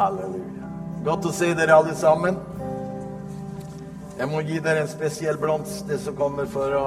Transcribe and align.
Halleluja. 0.00 0.68
Godt 1.04 1.26
å 1.28 1.30
se 1.36 1.50
dere 1.52 1.74
alle 1.76 1.92
sammen. 1.92 2.38
Jeg 4.16 4.28
må 4.32 4.40
gi 4.48 4.56
dere 4.64 4.86
en 4.86 4.88
spesiell 4.88 5.36
blomst, 5.40 5.82
det 5.90 5.98
som 6.00 6.16
kommer 6.16 6.48
for 6.48 6.72
å, 6.78 6.84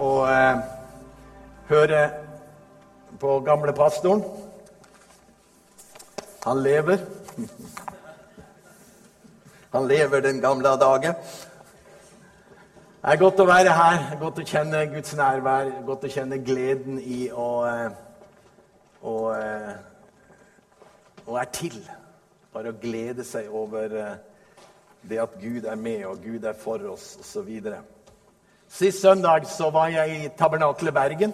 å 0.00 0.08
eh, 0.32 0.62
høre 1.68 2.00
på 3.20 3.36
gamle 3.44 3.76
pastoren. 3.76 4.24
Han 6.46 6.64
lever. 6.64 7.04
Han 9.76 9.92
lever 9.92 10.24
den 10.24 10.40
gamle 10.40 10.72
dagen. 10.80 11.20
Det 13.02 13.12
er 13.12 13.24
godt 13.28 13.44
å 13.44 13.50
være 13.52 13.76
her, 13.76 14.12
godt 14.24 14.40
å 14.40 14.50
kjenne 14.54 14.86
Guds 14.94 15.18
nærvær, 15.20 15.74
godt 15.84 16.08
å 16.08 16.16
kjenne 16.16 16.40
gleden 16.40 16.96
i 17.02 17.26
å, 17.28 17.50
eh, 17.68 17.88
å, 19.04 19.18
eh, 19.36 19.74
å 21.26 21.36
er 21.36 21.58
til. 21.60 21.82
Bare 22.52 22.72
å 22.72 22.76
glede 22.76 23.24
seg 23.24 23.48
over 23.48 23.94
eh, 23.96 24.16
det 25.08 25.20
at 25.22 25.38
Gud 25.40 25.64
er 25.64 25.78
med, 25.80 26.02
og 26.04 26.20
Gud 26.20 26.44
er 26.44 26.56
for 26.58 26.82
oss, 26.90 27.14
osv. 27.22 27.48
Sist 28.68 29.00
søndag 29.00 29.46
så 29.48 29.70
var 29.72 29.88
jeg 29.92 30.18
i 30.18 30.28
Tabernakelet 30.36 30.94
Bergen 30.94 31.32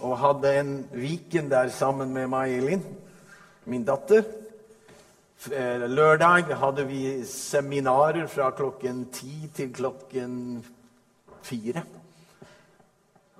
og 0.00 0.18
hadde 0.20 0.52
en 0.56 0.74
Viken 0.92 1.50
der 1.50 1.68
sammen 1.72 2.12
med 2.12 2.28
meg, 2.32 2.54
Elin, 2.56 2.84
min 3.68 3.84
datter. 3.84 4.22
Eh, 5.52 5.86
lørdag 5.88 6.52
hadde 6.60 6.84
vi 6.88 7.02
seminarer 7.28 8.28
fra 8.28 8.50
klokken 8.56 9.06
ti 9.12 9.48
til 9.56 9.72
klokken 9.72 10.34
fire. 11.44 11.84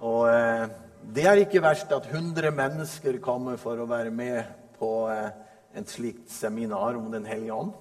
Og 0.01 0.29
eh, 0.33 0.67
det 1.15 1.29
er 1.29 1.45
ikke 1.45 1.63
verst 1.65 1.93
at 1.93 2.09
100 2.09 2.51
mennesker 2.57 3.21
kommer 3.21 3.61
for 3.61 3.81
å 3.81 3.89
være 3.89 4.13
med 4.13 4.45
på 4.79 4.93
eh, 5.13 5.29
et 5.75 5.89
slikt 5.89 6.31
seminar 6.31 6.97
om 6.99 7.11
Den 7.13 7.27
hellige 7.27 7.55
ånd. 7.55 7.73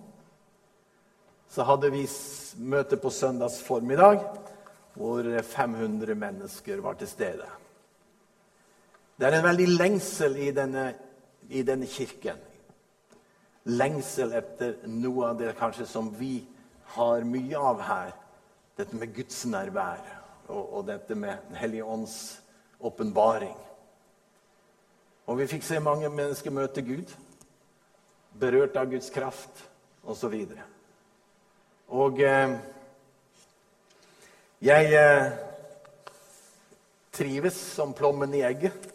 Så 1.49 1.65
hadde 1.65 1.89
vi 1.89 2.03
møte 2.61 2.97
på 2.97 3.09
søndags 3.09 3.61
formiddag, 3.65 4.21
hvor 4.93 5.25
500 5.41 6.15
mennesker 6.15 6.81
var 6.81 6.93
til 6.99 7.07
stede. 7.07 7.47
Det 9.19 9.27
er 9.27 9.39
en 9.39 9.47
veldig 9.47 9.67
lengsel 9.67 10.37
i 10.37 10.51
denne, 10.55 10.93
i 11.49 11.63
denne 11.63 11.87
kirken. 11.89 12.37
Lengsel 13.65 14.33
etter 14.37 14.77
noe 14.87 15.31
av 15.31 15.39
det 15.39 15.55
kanskje 15.59 15.87
som 15.89 16.11
vi 16.19 16.43
har 16.95 17.25
mye 17.27 17.57
av 17.57 17.81
her. 17.83 18.13
Dette 18.77 18.95
med 18.95 19.11
Guds 19.15 19.41
nærvær 19.49 20.05
og, 20.47 20.61
og 20.61 20.85
dette 20.87 21.15
med 21.15 21.49
Den 21.49 21.57
hellige 21.59 21.85
ånds 21.85 22.15
åpenbaring. 22.79 23.57
Og 25.27 25.37
vi 25.41 25.49
fikk 25.49 25.65
se 25.65 25.81
mange 25.83 26.09
mennesker 26.09 26.53
møte 26.53 26.81
Gud 26.85 27.11
berørt 28.31 28.77
av 28.77 28.89
Guds 28.91 29.09
kraft 29.09 29.63
osv. 30.03 30.33
Og, 30.33 30.51
så 30.51 30.67
og 31.89 32.21
eh, 32.21 32.57
jeg 34.59 34.91
eh, 34.93 35.31
trives 37.15 37.57
som 37.75 37.93
plommen 37.95 38.33
i 38.35 38.43
egget 38.43 38.89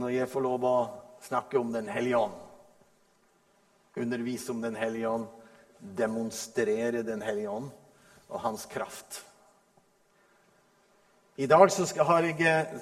når 0.00 0.14
jeg 0.14 0.30
får 0.32 0.44
lov 0.44 0.64
å 0.64 0.76
snakke 1.24 1.58
om 1.60 1.72
Den 1.72 1.88
hellige 1.88 2.20
ånd. 2.20 2.36
Undervise 3.96 4.52
om 4.52 4.60
Den 4.60 4.76
hellige 4.76 5.08
ånd, 5.08 5.26
demonstrere 5.80 7.02
Den 7.02 7.22
hellige 7.22 7.50
ånd 7.50 7.70
og 8.30 8.40
hans 8.40 8.66
kraft. 8.70 9.24
I 11.40 11.46
dag 11.46 11.70
så 11.72 11.86
skal, 11.88 12.04
har 12.04 12.26
jeg 12.28 12.40
eh, 12.44 12.72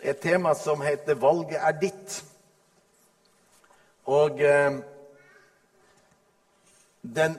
et 0.00 0.20
tema 0.20 0.54
som 0.54 0.80
heter 0.80 1.14
'Valget 1.14 1.60
er 1.60 1.78
ditt'. 1.80 2.22
Og 4.06 4.40
eh, 4.40 4.78
den 7.14 7.38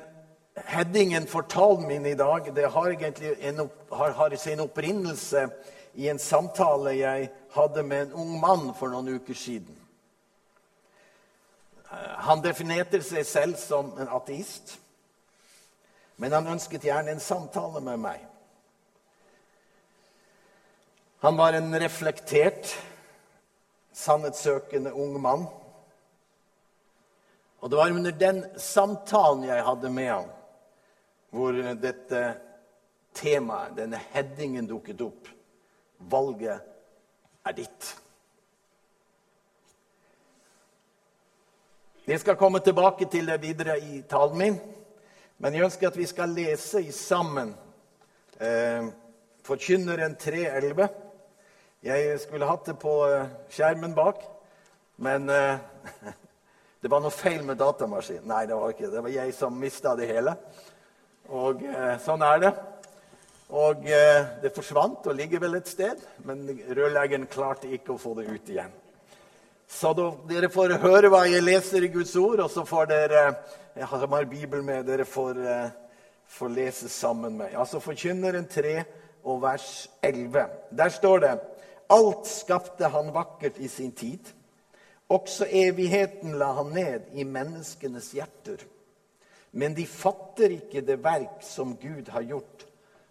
headingen 0.65 1.27
for 1.27 1.41
talen 1.41 1.87
min 1.87 2.05
i 2.05 2.15
dag 2.15 2.51
det 2.55 2.69
har 2.71 2.89
egentlig 2.89 3.35
en, 3.39 3.69
har, 3.91 4.11
har 4.11 4.35
sin 4.35 4.59
opprinnelse 4.59 5.49
i 5.93 6.09
en 6.09 6.19
samtale 6.19 6.95
jeg 6.97 7.29
hadde 7.53 7.83
med 7.83 8.01
en 8.01 8.13
ung 8.13 8.39
mann 8.39 8.73
for 8.77 8.93
noen 8.93 9.15
uker 9.17 9.33
siden. 9.33 9.77
Han 12.27 12.43
definerte 12.43 12.99
seg 13.01 13.25
selv 13.25 13.57
som 13.57 13.93
en 13.97 14.09
ateist, 14.11 14.75
men 16.17 16.33
han 16.35 16.49
ønsket 16.53 16.85
gjerne 16.85 17.15
en 17.15 17.23
samtale 17.23 17.81
med 17.81 18.01
meg. 18.03 18.25
Han 21.25 21.37
var 21.37 21.57
en 21.57 21.73
reflektert, 21.81 22.69
sannhetssøkende 23.97 24.93
ung 24.93 25.15
mann 25.21 25.47
og 27.67 27.71
det 27.71 27.77
var 27.77 27.91
under 27.91 28.11
den 28.11 28.37
samtalen 28.55 29.41
jeg 29.43 29.63
hadde 29.63 29.89
med 29.91 30.05
ham, 30.07 30.27
hvor 31.35 31.55
dette 31.75 32.19
temaet, 33.11 33.73
denne 33.75 33.99
headingen, 34.13 34.69
dukket 34.69 35.01
opp. 35.03 35.25
Valget 35.99 36.61
er 37.43 37.57
ditt. 37.57 37.89
Jeg 42.07 42.21
skal 42.23 42.37
komme 42.39 42.61
tilbake 42.63 43.09
til 43.11 43.27
det 43.27 43.35
videre 43.43 43.75
i 43.83 43.99
talen 44.07 44.39
min, 44.39 44.55
men 45.37 45.57
jeg 45.57 45.67
ønsker 45.67 45.89
at 45.89 45.99
vi 45.99 46.07
skal 46.07 46.31
lese 46.37 46.85
i 46.85 46.93
sammen 46.95 47.51
eh, 48.39 48.87
Forkynneren 49.43 50.15
3.11. 50.15 50.87
Jeg 51.83 52.15
skulle 52.23 52.47
hatt 52.47 52.71
det 52.71 52.77
på 52.79 52.95
eh, 53.09 53.27
skjermen 53.51 53.91
bak, 53.99 54.23
men 55.03 55.27
eh, 55.35 55.59
Det 56.81 56.91
var 56.93 57.01
noe 57.01 57.13
feil 57.13 57.41
med 57.45 57.57
datamaskinen. 57.57 58.27
Nei, 58.29 58.45
det 58.45 58.57
var 58.57 58.73
ikke 58.73 58.91
det. 58.91 59.01
var 59.01 59.09
jeg 59.09 59.33
som 59.33 59.55
mista 59.57 59.95
det 59.97 60.09
hele. 60.11 60.35
Og 61.33 61.63
eh, 61.65 61.95
sånn 62.03 62.21
er 62.21 62.43
det. 62.43 62.51
Og 63.57 63.87
eh, 63.89 64.27
det 64.43 64.51
forsvant 64.53 65.07
og 65.09 65.15
ligger 65.17 65.41
vel 65.41 65.57
et 65.57 65.71
sted, 65.71 66.03
men 66.27 66.45
rørleggeren 66.67 67.25
klarte 67.31 67.71
ikke 67.73 67.95
å 67.95 68.01
få 68.01 68.13
det 68.19 68.27
ut 68.29 68.51
igjen. 68.53 68.75
Så 69.67 69.91
da, 69.97 70.11
dere 70.29 70.51
får 70.53 70.77
høre 70.83 71.09
hva 71.11 71.25
jeg 71.27 71.43
leser 71.43 71.83
i 71.83 71.91
Guds 71.91 72.13
ord, 72.19 72.45
og 72.45 72.51
så 72.51 72.63
får 72.67 72.87
dere 72.93 73.23
Jeg 73.77 73.85
har 73.85 74.25
Bibelen 74.25 74.65
med. 74.65 74.85
Dere 74.85 75.05
får, 75.05 75.41
eh, 75.41 75.69
får 76.27 76.49
lese 76.49 76.89
sammen 76.89 77.37
med 77.37 77.55
Altså 77.55 77.79
Forkynneren 77.79 78.47
3 78.47 78.83
og 79.23 79.41
vers 79.41 79.89
11. 80.01 80.45
Der 80.71 80.89
står 80.89 81.19
det 81.19 81.39
Alt 81.89 82.27
skapte 82.27 82.87
han 82.87 83.13
vakkert 83.13 83.57
i 83.57 83.67
sin 83.67 83.91
tid. 83.91 84.19
Også 85.07 85.47
evigheten 85.49 86.35
la 86.39 86.51
han 86.57 86.73
ned 86.75 87.13
i 87.15 87.23
menneskenes 87.23 88.11
hjerter. 88.11 88.63
Men 89.51 89.75
de 89.75 89.85
fatter 89.87 90.51
ikke 90.57 90.83
det 90.83 90.99
verk 91.03 91.39
som 91.45 91.77
Gud 91.79 92.09
har 92.11 92.25
gjort 92.27 92.65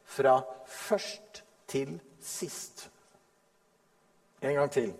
fra 0.04 0.36
først 0.66 1.42
til 1.66 1.96
sist. 2.22 2.88
En 4.42 4.54
gang 4.54 4.70
til. 4.70 4.92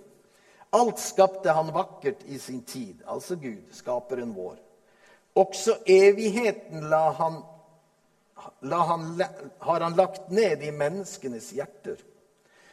Alt 0.73 1.01
skapte 1.01 1.53
han 1.53 1.71
vakkert 1.75 2.25
i 2.27 2.39
sin 2.39 2.63
tid, 2.65 3.05
altså 3.07 3.37
Gud, 3.37 3.69
skaperen 3.73 4.35
vår. 4.35 4.57
Også 5.37 5.77
evigheten 5.87 6.89
la 6.91 7.11
han, 7.13 7.39
la 8.61 8.83
han, 8.89 9.07
har 9.61 9.81
han 9.81 9.97
lagt 9.97 10.31
ned 10.33 10.65
i 10.65 10.73
menneskenes 10.73 11.51
hjerter. 11.53 12.01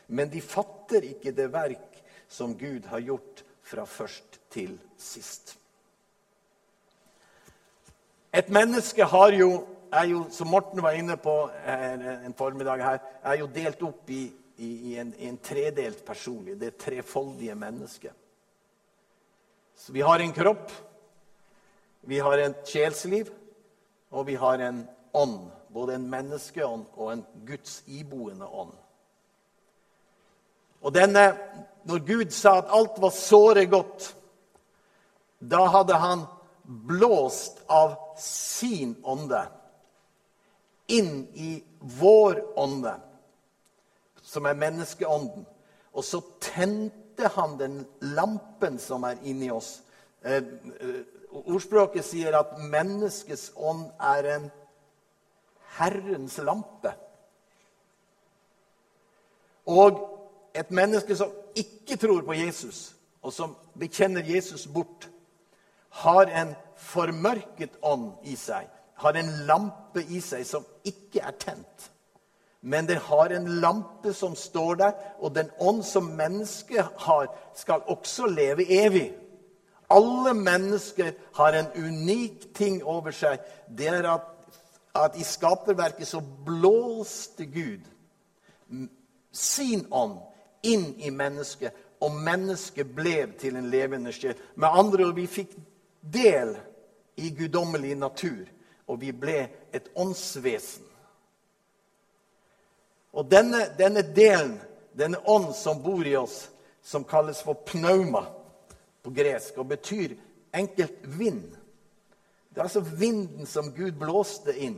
Men 0.07 0.31
de 0.31 0.41
fatter 0.41 1.03
ikke 1.11 1.35
det 1.35 1.51
verk 1.53 1.99
som 2.27 2.57
Gud 2.57 2.87
har 2.89 3.03
gjort 3.03 3.43
fra 3.63 3.85
først 3.85 4.39
til 4.51 4.77
sist. 4.97 5.57
Et 8.33 8.49
menneske 8.49 9.05
jo, 9.37 9.67
er 9.91 10.07
jo, 10.09 10.23
som 10.31 10.47
Morten 10.47 10.81
var 10.81 10.97
inne 10.97 11.17
på 11.17 11.49
en 12.25 12.33
formiddag 12.33 12.81
her, 12.83 12.99
er 13.23 13.37
jo 13.39 13.47
delt 13.47 13.83
opp 13.83 14.09
i, 14.09 14.23
i, 14.57 14.69
i, 14.91 14.97
en, 14.97 15.13
i 15.19 15.27
en, 15.29 15.37
tredelt 15.37 16.05
personlig, 16.05 16.59
det 16.59 16.75
trefoldige 16.77 17.55
mennesket. 17.55 18.11
Så 19.75 19.93
vi 19.93 20.01
har 20.01 20.19
en 20.19 20.33
kropp, 20.33 20.71
vi 22.01 22.19
har 22.19 22.37
et 22.37 22.67
sjelsliv, 22.67 23.29
og 24.11 24.27
vi 24.27 24.35
har 24.35 24.61
en 24.61 24.87
ånd. 25.13 25.51
Både 25.73 25.95
en 25.95 26.09
menneskeånd 26.09 26.83
og 27.01 27.07
en 27.13 27.23
Guds 27.47 27.79
iboende 27.89 28.45
ånd. 28.45 28.73
Og 30.83 30.93
denne, 30.95 31.31
når 31.87 32.05
Gud 32.07 32.31
sa 32.35 32.57
at 32.59 32.71
alt 32.71 32.99
var 33.01 33.15
såre 33.15 33.65
godt, 33.71 34.15
da 35.39 35.65
hadde 35.71 35.99
han 35.99 36.25
blåst 36.63 37.63
av 37.67 37.95
sin 38.19 38.95
ånde 39.03 39.41
inn 40.87 41.27
i 41.33 41.55
vår 41.99 42.41
ånde, 42.59 42.93
som 44.21 44.45
er 44.45 44.59
menneskeånden. 44.59 45.45
Og 45.93 46.03
så 46.03 46.21
tente 46.41 47.29
han 47.35 47.57
den 47.59 47.81
lampen 48.15 48.79
som 48.79 49.05
er 49.07 49.19
inni 49.23 49.51
oss. 49.51 49.81
Eh, 50.23 50.43
eh, 50.43 50.99
ordspråket 51.31 52.05
sier 52.05 52.35
at 52.37 52.57
menneskets 52.59 53.51
ånd 53.55 53.87
er 53.99 54.29
en 54.35 54.49
Herrens 55.77 56.37
lampe. 56.37 56.93
Og 59.65 60.01
et 60.53 60.71
menneske 60.71 61.15
som 61.17 61.31
ikke 61.55 61.97
tror 61.97 62.21
på 62.25 62.33
Jesus, 62.37 62.93
og 63.21 63.33
som 63.33 63.55
bekjenner 63.79 64.25
Jesus 64.25 64.67
bort, 64.67 65.09
har 66.03 66.29
en 66.41 66.53
formørket 66.77 67.77
ånd 67.81 68.11
i 68.29 68.35
seg, 68.37 68.67
har 69.01 69.17
en 69.17 69.31
lampe 69.47 70.03
i 70.09 70.21
seg 70.21 70.45
som 70.45 70.65
ikke 70.85 71.21
er 71.21 71.35
tent. 71.39 71.89
Men 72.61 72.87
den 72.87 72.97
har 72.97 73.33
en 73.35 73.47
lampe 73.59 74.13
som 74.13 74.35
står 74.39 74.75
der, 74.79 74.93
og 75.19 75.35
den 75.35 75.49
ånd 75.59 75.83
som 75.83 76.13
mennesket 76.15 76.85
har, 77.05 77.27
skal 77.55 77.83
også 77.91 78.29
leve 78.31 78.65
evig. 78.71 79.09
Alle 79.91 80.33
mennesker 80.33 81.11
har 81.35 81.57
en 81.59 81.67
unik 81.75 82.53
ting 82.55 82.79
over 82.83 83.11
seg. 83.11 83.41
Det 83.67 83.89
er 83.91 84.07
at, 84.09 84.29
at 84.95 85.17
i 85.19 85.25
skaperverket 85.27 86.07
så 86.07 86.21
blåste 86.45 87.45
Gud 87.45 87.83
sin 89.33 89.87
ånd 89.91 90.17
inn 90.63 90.93
i 90.99 91.11
mennesket, 91.11 91.75
og 92.03 92.15
mennesket 92.23 92.89
ble 92.95 93.17
til 93.39 93.55
en 93.59 93.69
levende 93.71 94.11
sjel. 94.15 94.35
Med 94.55 94.69
andre 94.71 95.07
ord, 95.07 95.15
vi 95.15 95.27
fikk 95.29 95.53
del 96.01 96.55
i 97.19 97.29
guddommelig 97.35 97.95
natur, 97.95 98.43
og 98.87 98.99
vi 99.01 99.11
ble 99.15 99.45
et 99.73 99.87
åndsvesen. 99.95 100.89
Og 103.13 103.29
denne, 103.29 103.67
denne 103.77 104.01
delen, 104.15 104.57
denne 104.97 105.19
ånd 105.29 105.51
som 105.55 105.83
bor 105.83 106.01
i 106.07 106.15
oss, 106.17 106.47
som 106.83 107.05
kalles 107.07 107.39
for 107.45 107.61
pneuma 107.67 108.25
på 109.03 109.13
gresk, 109.13 109.57
og 109.61 109.69
betyr 109.71 110.15
enkelt 110.53 110.97
vind 111.03 111.43
Det 112.53 112.59
er 112.59 112.63
altså 112.67 112.81
vinden 112.81 113.45
som 113.49 113.71
Gud 113.73 113.95
blåste 113.97 114.53
inn. 114.53 114.75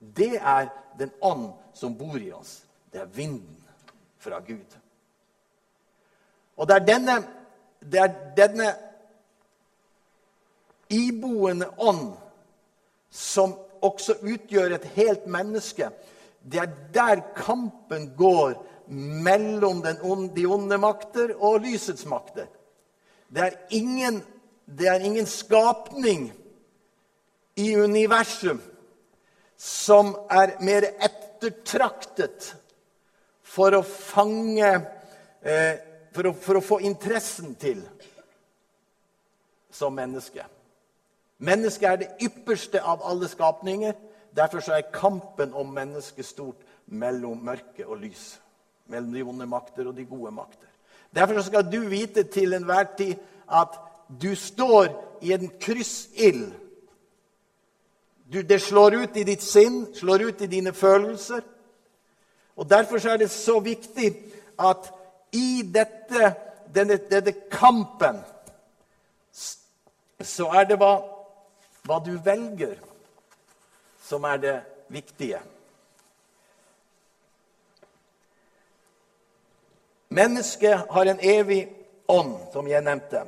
Det 0.00 0.38
er 0.40 0.70
den 0.98 1.10
ånd 1.20 1.50
som 1.76 1.92
bor 1.98 2.16
i 2.16 2.30
oss. 2.32 2.62
Det 2.92 3.02
er 3.02 3.10
vinden 3.12 3.58
fra 4.22 4.40
Gud. 4.46 4.78
Og 6.56 6.68
det 6.68 6.76
er 6.76 6.86
denne, 6.86 7.16
det 7.82 8.00
er 8.00 8.16
denne 8.36 8.70
iboende 10.92 11.68
ånd 11.78 12.12
som 13.12 13.56
også 13.82 14.20
utgjør 14.22 14.76
et 14.76 14.84
helt 14.96 15.26
menneske. 15.26 15.90
Det 16.42 16.60
er 16.62 16.74
der 16.94 17.22
kampen 17.36 18.12
går 18.16 18.54
mellom 18.92 19.82
onde, 20.02 20.34
de 20.36 20.46
onde 20.46 20.78
makter 20.78 21.34
og 21.38 21.60
lysets 21.64 22.06
makter. 22.06 22.46
Det 23.32 23.42
er 23.42 23.58
ingen, 23.70 24.22
det 24.66 24.88
er 24.88 25.00
ingen 25.00 25.26
skapning 25.26 26.32
i 27.56 27.76
universum 27.76 28.60
som 29.56 30.16
er 30.30 30.56
mer 30.60 30.88
ettertraktet 30.98 32.52
for 33.52 33.76
å 33.76 33.82
fange 33.84 34.70
eh, 35.42 35.74
for, 36.12 36.28
å, 36.28 36.32
for 36.36 36.58
å 36.58 36.64
få 36.64 36.80
interessen 36.84 37.54
til 37.60 37.82
som 39.72 39.94
menneske. 39.96 40.44
Mennesket 41.42 41.88
er 41.88 42.00
det 42.02 42.10
ypperste 42.28 42.82
av 42.84 43.02
alle 43.08 43.28
skapninger. 43.28 43.96
Derfor 44.36 44.64
er 44.72 44.92
kampen 44.94 45.54
om 45.58 45.72
mennesket 45.74 46.28
stort 46.28 46.60
mellom 46.92 47.40
mørke 47.44 47.86
og 47.88 47.98
lys. 48.04 48.36
Mellom 48.92 49.12
de 49.16 49.24
onde 49.24 49.48
makter 49.48 49.88
og 49.88 49.96
de 49.96 50.06
gode 50.08 50.32
makter. 50.34 50.68
Derfor 51.12 51.42
skal 51.44 51.66
du 51.68 51.80
vite 51.90 52.24
til 52.32 52.54
enhver 52.56 52.92
tid 52.96 53.16
at 53.52 53.74
du 54.08 54.34
står 54.36 54.92
i 55.24 55.32
en 55.32 55.50
kryssild. 55.60 56.52
Det 58.32 58.60
slår 58.60 59.02
ut 59.02 59.16
i 59.16 59.26
ditt 59.28 59.42
sinn, 59.44 59.86
slår 59.94 60.28
ut 60.30 60.44
i 60.44 60.48
dine 60.48 60.72
følelser. 60.72 61.42
Og 62.56 62.70
Derfor 62.70 63.08
er 63.08 63.16
det 63.16 63.30
så 63.30 63.60
viktig 63.60 64.16
at 64.60 64.92
i 65.32 65.62
dette, 65.74 66.34
denne, 66.74 66.96
denne 67.10 67.32
kampen 67.50 68.20
så 70.22 70.46
er 70.54 70.68
det 70.68 70.76
hva, 70.78 70.92
hva 71.82 71.98
du 72.04 72.12
velger, 72.24 72.76
som 74.04 74.24
er 74.28 74.36
det 74.38 74.58
viktige. 74.92 75.40
Mennesket 80.12 80.84
har 80.90 81.08
en 81.08 81.22
evig 81.24 81.64
ånd, 82.08 82.36
som 82.52 82.68
jeg 82.68 82.84
nevnte. 82.84 83.24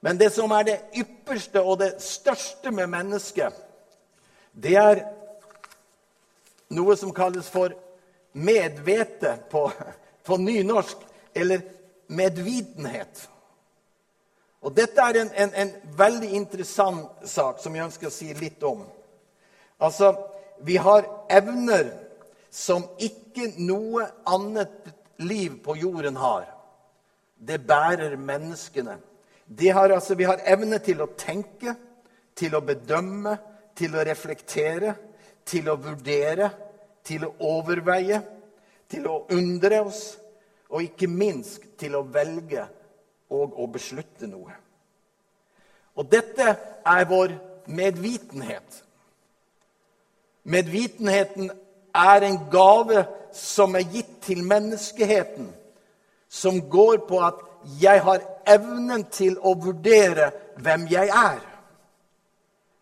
Men 0.00 0.18
det 0.18 0.30
som 0.34 0.50
er 0.54 0.66
det 0.66 0.78
ypperste 0.98 1.62
og 1.62 1.80
det 1.82 1.96
største 2.02 2.70
med 2.70 2.86
mennesket, 2.90 3.54
det 4.52 4.76
er 4.78 5.02
noe 6.72 6.96
som 6.96 7.12
kalles 7.14 7.48
for 7.52 7.74
medvete 8.32 9.36
på, 9.50 9.66
på 10.26 10.36
nynorsk, 10.40 10.96
eller 11.34 11.62
medvitenhet. 12.12 13.28
Og 14.62 14.74
Dette 14.76 15.02
er 15.02 15.18
en, 15.22 15.30
en, 15.34 15.54
en, 15.54 15.72
veldig 15.98 16.28
interessant 16.38 17.26
sak 17.28 17.58
som 17.60 17.74
jeg 17.74 17.88
ønsker 17.88 18.08
å 18.08 18.14
si 18.14 18.30
litt 18.36 18.62
om. 18.66 18.84
Altså, 19.82 20.14
Vi 20.62 20.76
har 20.78 21.08
evner 21.32 21.88
som 22.52 22.84
ikke 23.02 23.48
noe 23.58 24.04
annet 24.30 24.92
liv 25.18 25.56
på 25.64 25.74
jorden 25.80 26.16
har. 26.20 26.44
Det 27.34 27.58
bærer 27.66 28.14
menneskene. 28.16 28.94
Har, 29.74 29.90
altså, 29.90 30.14
vi 30.14 30.28
har 30.28 30.44
evne 30.46 30.78
til 30.78 31.02
å 31.02 31.10
tenke, 31.18 31.74
til 32.38 32.54
å 32.54 32.62
bedømme, 32.62 33.34
til 33.74 33.96
å 33.96 34.04
reflektere 34.06 34.94
til 35.46 35.68
å 35.70 35.76
vurdere, 35.80 36.50
til 37.04 37.26
å 37.26 37.32
overveie, 37.58 38.20
til 38.88 39.06
å 39.08 39.22
undre 39.32 39.80
oss, 39.86 40.02
og 40.72 40.84
ikke 40.86 41.08
minst 41.10 41.64
til 41.80 41.96
å 41.98 42.04
velge 42.08 42.64
og 43.32 43.58
å 43.60 43.66
beslutte 43.72 44.28
noe. 44.28 44.54
Og 45.96 46.08
dette 46.08 46.54
er 46.88 47.08
vår 47.08 47.34
medvitenhet. 47.66 48.78
Medvitenheten 50.42 51.50
er 51.94 52.26
en 52.26 52.38
gave 52.50 53.04
som 53.36 53.76
er 53.76 53.84
gitt 53.92 54.20
til 54.24 54.42
menneskeheten, 54.44 55.52
som 56.28 56.60
går 56.70 57.04
på 57.08 57.20
at 57.20 57.40
jeg 57.80 58.02
har 58.02 58.24
evnen 58.48 59.04
til 59.12 59.36
å 59.38 59.54
vurdere 59.54 60.32
hvem 60.56 60.86
jeg 60.90 61.08
er. 61.08 61.40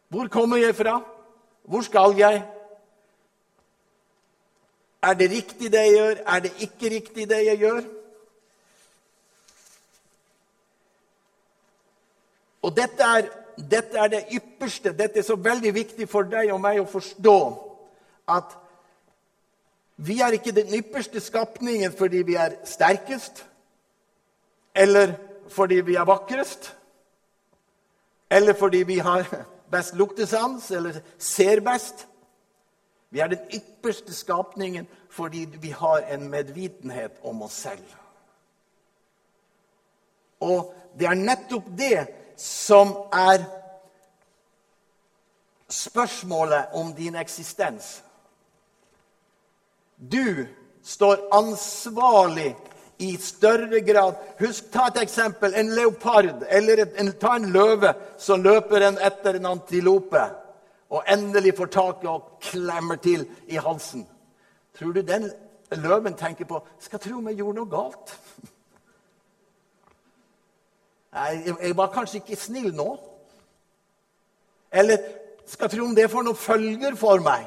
Hvor 0.08 0.30
kommer 0.32 0.56
jeg 0.62 0.74
fra? 0.78 1.00
Hvor 1.70 1.80
skal 1.86 2.16
jeg? 2.18 2.42
Er 5.02 5.14
det 5.14 5.30
riktig, 5.30 5.72
det 5.72 5.80
jeg 5.80 5.92
gjør? 5.92 6.16
Er 6.26 6.40
det 6.40 6.52
ikke 6.58 6.94
riktig, 6.94 7.28
det 7.28 7.46
jeg 7.46 7.58
gjør? 7.58 7.82
Og 12.62 12.76
dette 12.76 13.02
er, 13.02 13.28
dette 13.70 13.98
er 13.98 14.06
det 14.06 14.24
ypperste. 14.32 14.92
Dette 14.98 15.18
er 15.18 15.22
så 15.22 15.36
veldig 15.36 15.74
viktig 15.74 16.08
for 16.08 16.26
deg 16.26 16.50
og 16.50 16.58
meg 16.60 16.80
å 16.82 16.88
forstå 16.90 17.36
at 18.34 18.58
vi 20.02 20.18
er 20.26 20.34
ikke 20.34 20.56
den 20.56 20.74
ypperste 20.74 21.22
skapningen 21.22 21.94
fordi 21.94 22.24
vi 22.26 22.34
er 22.34 22.58
sterkest, 22.66 23.44
eller 24.74 25.14
fordi 25.48 25.80
vi 25.86 25.94
er 25.94 26.10
vakrest, 26.10 26.74
eller 28.30 28.58
fordi 28.58 28.82
vi 28.82 28.98
har 28.98 29.22
best 29.70 29.94
luktesans 29.94 30.70
eller 30.70 31.00
ser 31.18 31.60
best. 31.60 32.06
Vi 33.10 33.20
er 33.20 33.32
den 33.32 33.46
ypperste 33.54 34.14
skapningen 34.14 34.86
fordi 35.10 35.44
vi 35.60 35.70
har 35.70 36.04
en 36.14 36.28
medvitenhet 36.30 37.18
om 37.22 37.42
oss 37.42 37.62
selv. 37.66 37.96
Og 40.40 40.74
det 40.98 41.06
er 41.06 41.18
nettopp 41.18 41.66
det 41.78 42.06
som 42.40 42.94
er 43.12 43.42
spørsmålet 45.70 46.72
om 46.72 46.94
din 46.94 47.14
eksistens. 47.14 48.02
Du 49.96 50.46
står 50.82 51.28
ansvarlig 51.34 52.56
i 53.00 53.16
større 53.16 53.80
grad. 53.80 54.14
Husk, 54.40 54.70
Ta 54.72 54.88
et 54.90 55.02
eksempel. 55.02 55.54
En 55.56 55.72
leopard 55.74 56.44
eller 56.50 56.84
en, 56.84 57.12
ta 57.20 57.36
en 57.36 57.50
løve 57.52 57.94
som 58.18 58.42
løper 58.42 58.88
en 58.88 58.98
etter 59.00 59.38
en 59.38 59.52
antilope 59.54 60.24
og 60.90 61.06
endelig 61.08 61.54
får 61.56 61.70
taket 61.70 62.08
og 62.10 62.40
klemmer 62.42 62.98
til 63.00 63.24
i 63.48 63.56
halsen. 63.56 64.04
Tror 64.78 64.92
du 64.92 65.00
den 65.00 65.30
løven 65.70 66.16
tenker 66.18 66.44
på 66.44 66.60
skal 66.80 67.00
tro 67.00 67.18
om 67.18 67.28
jeg 67.30 67.40
gjorde 67.40 67.60
noe 67.60 67.70
galt? 67.70 68.16
Nei, 71.14 71.30
jeg 71.46 71.76
var 71.76 71.92
kanskje 71.94 72.20
ikke 72.20 72.38
snill 72.38 72.74
nå. 72.74 72.90
Eller 74.72 74.98
skal 75.46 75.70
tro 75.70 75.84
om 75.84 75.94
det 75.94 76.10
får 76.10 76.26
noen 76.26 76.38
følger 76.38 76.98
for 76.98 77.22
meg. 77.22 77.46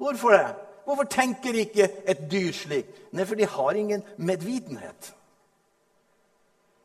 Hvorfor 0.00 0.36
det? 0.36 0.54
Hvorfor 0.84 1.04
tenker 1.08 1.56
ikke 1.56 1.88
et 2.06 2.26
dyr 2.30 2.52
slik? 2.52 2.88
Nei, 3.12 3.24
for 3.24 3.38
de 3.38 3.46
har 3.48 3.78
ingen 3.78 4.02
medvidenhet. 4.16 5.14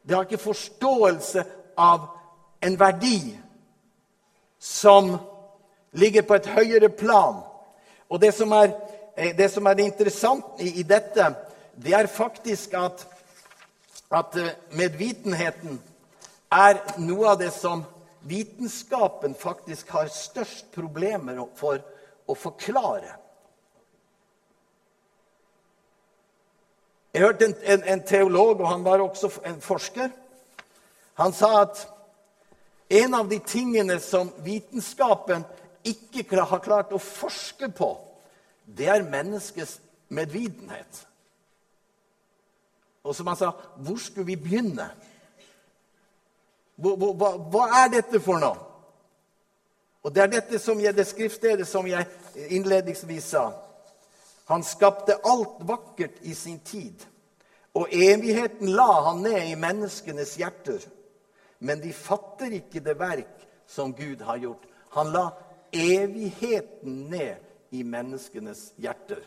De 0.07 0.13
har 0.13 0.23
ikke 0.23 0.41
forståelse 0.41 1.43
av 1.77 2.07
en 2.63 2.79
verdi 2.79 3.37
som 4.59 5.17
ligger 5.91 6.21
på 6.21 6.39
et 6.39 6.47
høyere 6.55 6.89
plan. 6.89 7.41
Og 8.09 8.21
det 8.21 8.33
som 8.33 8.51
er, 8.51 8.71
eh, 9.17 9.37
det 9.37 9.51
som 9.51 9.65
er 9.65 9.79
interessant 9.79 10.45
i, 10.59 10.79
i, 10.79 10.83
dette, 10.83 11.35
det 11.75 11.93
er 11.93 12.07
faktisk 12.07 12.73
at, 12.73 13.07
at 14.11 14.35
eh, 14.35 14.55
medvitenheten 14.71 15.81
er 16.51 16.79
noe 16.97 17.27
av 17.35 17.39
det 17.39 17.51
som 17.53 17.83
vitenskapen 18.21 19.35
faktisk 19.35 19.89
har 19.89 20.09
størst 20.11 20.71
problemer 20.73 21.45
for 21.55 21.79
å 22.27 22.35
forklare. 22.35 23.18
Jeg 27.13 27.21
hørte 27.21 27.45
en, 27.45 27.55
en, 27.63 27.83
en, 27.83 28.03
teolog, 28.05 28.59
og 28.59 28.67
han 28.69 28.83
var 28.85 29.01
også 29.01 29.31
en 29.45 29.61
forsker. 29.61 30.09
Han 31.13 31.33
sa 31.33 31.61
at 31.61 31.81
en 32.89 33.13
av 33.13 33.29
de 33.29 33.39
tingene 33.39 33.99
som 34.01 34.31
vitenskapen 34.45 35.45
ikke 35.85 36.25
har 36.37 36.61
klart 36.61 36.93
å 36.93 37.01
forske 37.01 37.69
på, 37.73 37.91
det 38.65 38.89
er 38.89 39.05
menneskets 39.05 39.79
medvidenhet. 40.13 41.05
Og 43.03 43.15
som 43.15 43.27
han 43.27 43.37
sa, 43.39 43.53
hvor 43.81 43.97
skulle 43.97 44.29
vi 44.29 44.37
begynne? 44.37 44.89
Hva, 46.79 46.93
hva, 46.95 47.31
hva 47.49 47.63
er 47.81 47.93
dette 47.97 48.21
for 48.23 48.41
noe? 48.41 48.65
Og 50.03 50.13
Det 50.15 50.21
er 50.23 50.31
dette 50.31 50.59
som 50.59 50.79
jeg, 50.79 50.95
det 50.95 51.07
skriftstedet 51.09 51.67
som 51.67 51.87
jeg 51.87 52.05
innledningsvis 52.49 53.33
sa. 53.33 53.49
Han 54.49 54.63
skapte 54.65 55.19
alt 55.23 55.59
vakkert 55.59 56.23
i 56.25 56.33
sin 56.35 56.59
tid, 56.65 57.05
og 57.77 57.91
evigheten 57.93 58.71
la 58.73 58.87
han 59.05 59.21
ned 59.21 59.51
i 59.51 59.57
menneskenes 59.59 60.33
hjerter. 60.41 60.81
Men 61.59 61.83
de 61.83 61.91
fatter 61.93 62.55
ikke 62.57 62.81
det 62.81 62.95
verk 62.97 63.45
som 63.69 63.93
Gud 63.93 64.23
har 64.25 64.41
gjort. 64.41 64.65
Han 64.97 65.11
la 65.13 65.27
evigheten 65.71 67.03
ned 67.11 67.35
i 67.69 67.83
menneskenes 67.85 68.71
hjerter. 68.81 69.21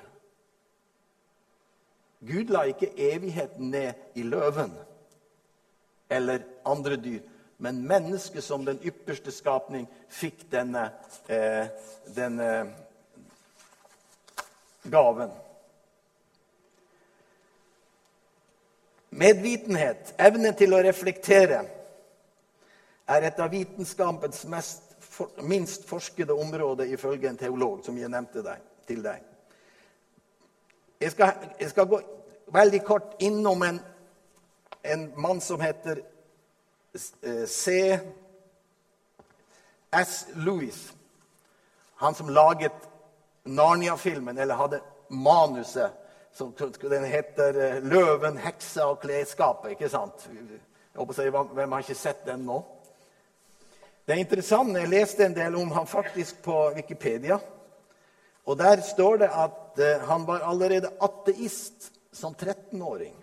Gud 2.27 2.51
la 2.51 2.67
ikke 2.67 2.91
evigheten 2.99 3.71
ned 3.71 4.19
i 4.19 4.27
løven 4.27 4.75
eller 6.11 6.43
andre 6.67 6.97
dyr, 6.99 7.23
men 7.63 7.87
mennesket 7.87 8.45
som 8.45 8.67
den 8.67 8.83
ypperste 8.85 9.31
skapning 9.31 9.87
fikk 10.11 10.49
denne, 10.51 10.91
eh, 11.31 11.71
denne 12.11 12.49
gaven. 14.91 15.31
Medvitenhet, 19.11 20.15
evnen 20.19 20.55
til 20.57 20.73
å 20.73 20.81
reflektere, 20.83 21.61
er 23.13 23.27
et 23.29 23.41
av 23.43 23.51
vitenskapens 23.53 24.45
mest, 24.49 24.95
for, 25.03 25.29
minst 25.45 25.85
forskede 25.89 26.33
områder, 26.33 26.89
ifølge 26.95 27.29
en 27.29 27.37
teolog, 27.37 27.83
som 27.85 27.99
jeg 27.99 28.09
nevnte 28.09 28.45
deg, 28.47 28.63
til 28.89 29.03
deg. 29.05 29.29
Jeg 31.03 31.13
skal, 31.13 31.49
jeg 31.61 31.71
skal, 31.71 31.89
gå 31.91 32.01
veldig 32.55 32.81
kort 32.87 33.17
innom 33.21 33.63
en, 33.67 33.81
en 34.85 35.05
mann 35.21 35.41
som 35.43 35.61
heter 35.61 36.01
eh, 36.95 37.45
C. 37.47 37.99
S. 39.93 40.27
Lewis. 40.35 40.93
Han 42.01 42.15
som 42.15 42.29
laget 42.33 42.89
Narnia-filmen, 43.45 44.39
eller 44.39 44.55
hadde 44.55 44.81
manuset. 45.09 45.91
Som, 46.33 46.55
den 46.81 47.05
heter 47.05 47.61
eh, 47.61 47.83
'Løven, 47.83 48.39
heksa 48.39 48.87
og 48.87 49.03
klesskapet'. 49.03 49.75
ikke 49.75 49.89
sant? 49.89 50.31
Jeg 50.95 50.99
håper 50.99 51.53
Hvem 51.55 51.73
har 51.73 51.79
ikke 51.79 51.95
sett 51.95 52.27
den 52.27 52.47
nå? 52.47 52.63
Det 54.07 54.15
er 54.15 54.19
interessant, 54.19 54.77
Jeg 54.77 54.89
leste 54.89 55.27
en 55.27 55.35
del 55.35 55.55
om 55.57 55.71
han 55.71 55.87
faktisk 55.87 56.43
på 56.43 56.73
Wikipedia. 56.75 57.39
Og 58.45 58.59
Der 58.59 58.81
står 58.81 59.17
det 59.17 59.29
at 59.29 59.79
uh, 59.79 60.09
han 60.09 60.27
var 60.27 60.39
allerede 60.39 60.91
ateist 61.01 61.93
som 62.13 62.35
13-åring. 62.35 63.15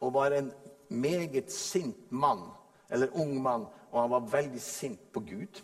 Og 0.00 0.14
var 0.14 0.30
en 0.30 0.52
meget 0.88 1.52
sint 1.52 2.12
mann, 2.12 2.50
eller 2.90 3.08
ung 3.14 3.42
mann, 3.42 3.66
og 3.92 4.00
han 4.00 4.10
var 4.10 4.20
veldig 4.20 4.60
sint 4.60 5.12
på 5.12 5.20
Gud. 5.20 5.62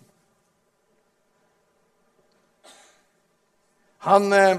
Han 3.99 4.33
eh, 4.33 4.59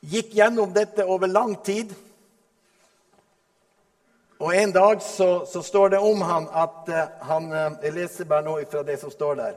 gikk 0.00 0.34
gjennom 0.34 0.72
dette 0.74 1.04
over 1.06 1.30
lang 1.30 1.54
tid. 1.62 1.94
Og 4.38 4.54
En 4.54 4.72
dag 4.72 5.02
så, 5.02 5.46
så 5.46 5.62
står 5.62 5.88
det 5.88 5.98
om 5.98 6.22
han 6.22 6.48
at 6.50 6.88
eh, 6.88 7.12
han 7.28 7.52
eh, 7.52 7.70
Jeg 7.82 7.94
leser 7.94 8.28
bare 8.28 8.44
nå 8.44 8.58
fra 8.70 8.82
det 8.82 8.98
som 9.00 9.10
står 9.10 9.38
der. 9.38 9.54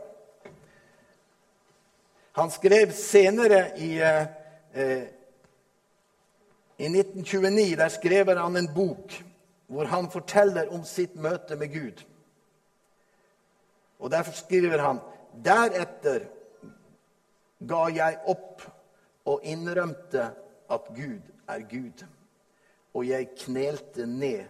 Han 2.37 2.51
skrev 2.53 2.93
senere 2.93 3.63
i, 3.81 3.97
eh, 3.97 5.07
i 6.77 6.85
1929 6.85 7.75
der 7.75 7.89
skrev 7.89 8.37
han 8.37 8.57
en 8.57 8.69
bok 8.75 9.23
hvor 9.67 9.89
han 9.89 10.11
forteller 10.11 10.69
om 10.71 10.85
sitt 10.85 11.15
møte 11.15 11.55
med 11.55 11.73
Gud. 11.73 12.05
Og 13.99 14.11
Derfor 14.11 14.31
skriver 14.31 14.77
han 14.79 15.01
Deretter 15.43 16.27
ga 17.67 17.83
jeg 17.93 18.19
opp 18.29 18.63
og 19.27 19.45
innrømte 19.47 20.29
at 20.71 20.89
Gud 20.95 21.31
er 21.47 21.63
Gud. 21.69 22.03
Og 22.93 23.07
jeg 23.07 23.29
knelte 23.37 24.07
ned 24.09 24.45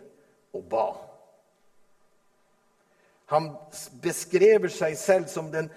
og 0.56 0.64
ba. 0.72 0.88
Han 3.28 3.50
beskrever 4.02 4.72
seg 4.72 4.96
selv 5.00 5.28
som 5.32 5.50
den 5.52 5.68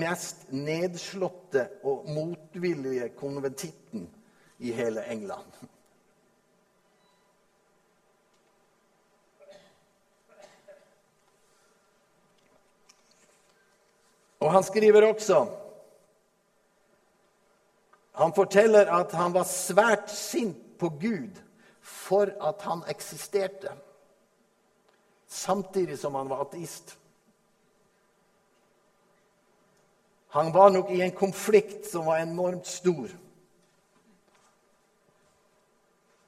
mest 0.00 0.48
nedslåtte 0.50 1.68
og 1.86 2.08
motvillige 2.10 3.12
konventitten 3.18 4.08
i 4.58 4.72
hele 4.74 5.04
England. 5.06 5.52
Og 14.40 14.52
han 14.52 14.62
skriver 14.64 15.06
også 15.08 15.46
Han 18.18 18.34
forteller 18.34 18.90
at 18.90 19.12
han 19.14 19.34
var 19.34 19.46
svært 19.46 20.10
sint 20.10 20.78
på 20.78 20.88
Gud 21.00 21.38
for 21.80 22.30
at 22.42 22.62
han 22.66 22.82
eksisterte, 22.90 23.70
samtidig 25.26 25.98
som 25.98 26.14
han 26.18 26.28
var 26.30 26.42
ateist. 26.42 26.96
Han 30.28 30.52
var 30.52 30.70
nok 30.70 30.90
i 30.90 31.00
en 31.00 31.14
konflikt 31.14 31.86
som 31.86 32.06
var 32.06 32.18
enormt 32.18 32.66
stor. 32.66 33.08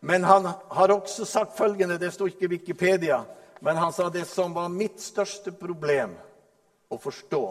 Men 0.01 0.25
han 0.25 0.47
har 0.47 0.95
også 0.95 1.25
sagt 1.25 1.59
følgende 1.59 1.99
Det 1.99 2.13
står 2.13 2.27
ikke 2.27 2.45
i 2.45 2.55
Wikipedia. 2.55 3.25
Men 3.61 3.77
han 3.77 3.93
sa 3.93 4.09
det 4.09 4.25
som 4.25 4.55
var 4.55 4.69
mitt 4.73 5.01
største 5.01 5.53
problem 5.53 6.15
å 6.89 6.97
forstå, 6.99 7.43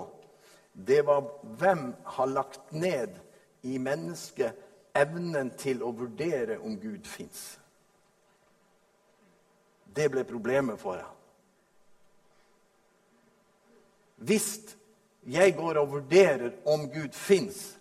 det 0.85 1.01
var 1.05 1.25
hvem 1.59 1.93
har 2.03 2.25
lagt 2.25 2.71
ned 2.71 3.09
i 3.61 3.77
mennesket 3.77 4.55
evnen 4.95 5.51
til 5.59 5.83
å 5.83 5.91
vurdere 5.95 6.59
om 6.63 6.77
Gud 6.79 7.07
fins. 7.07 7.57
Det 9.95 10.07
ble 10.11 10.23
problemet 10.27 10.79
for 10.79 11.01
ham. 11.01 11.15
Hvis 14.19 14.75
jeg 15.27 15.55
går 15.55 15.79
og 15.79 15.91
vurderer 15.93 16.55
om 16.67 16.87
Gud 16.91 17.15
fins, 17.15 17.79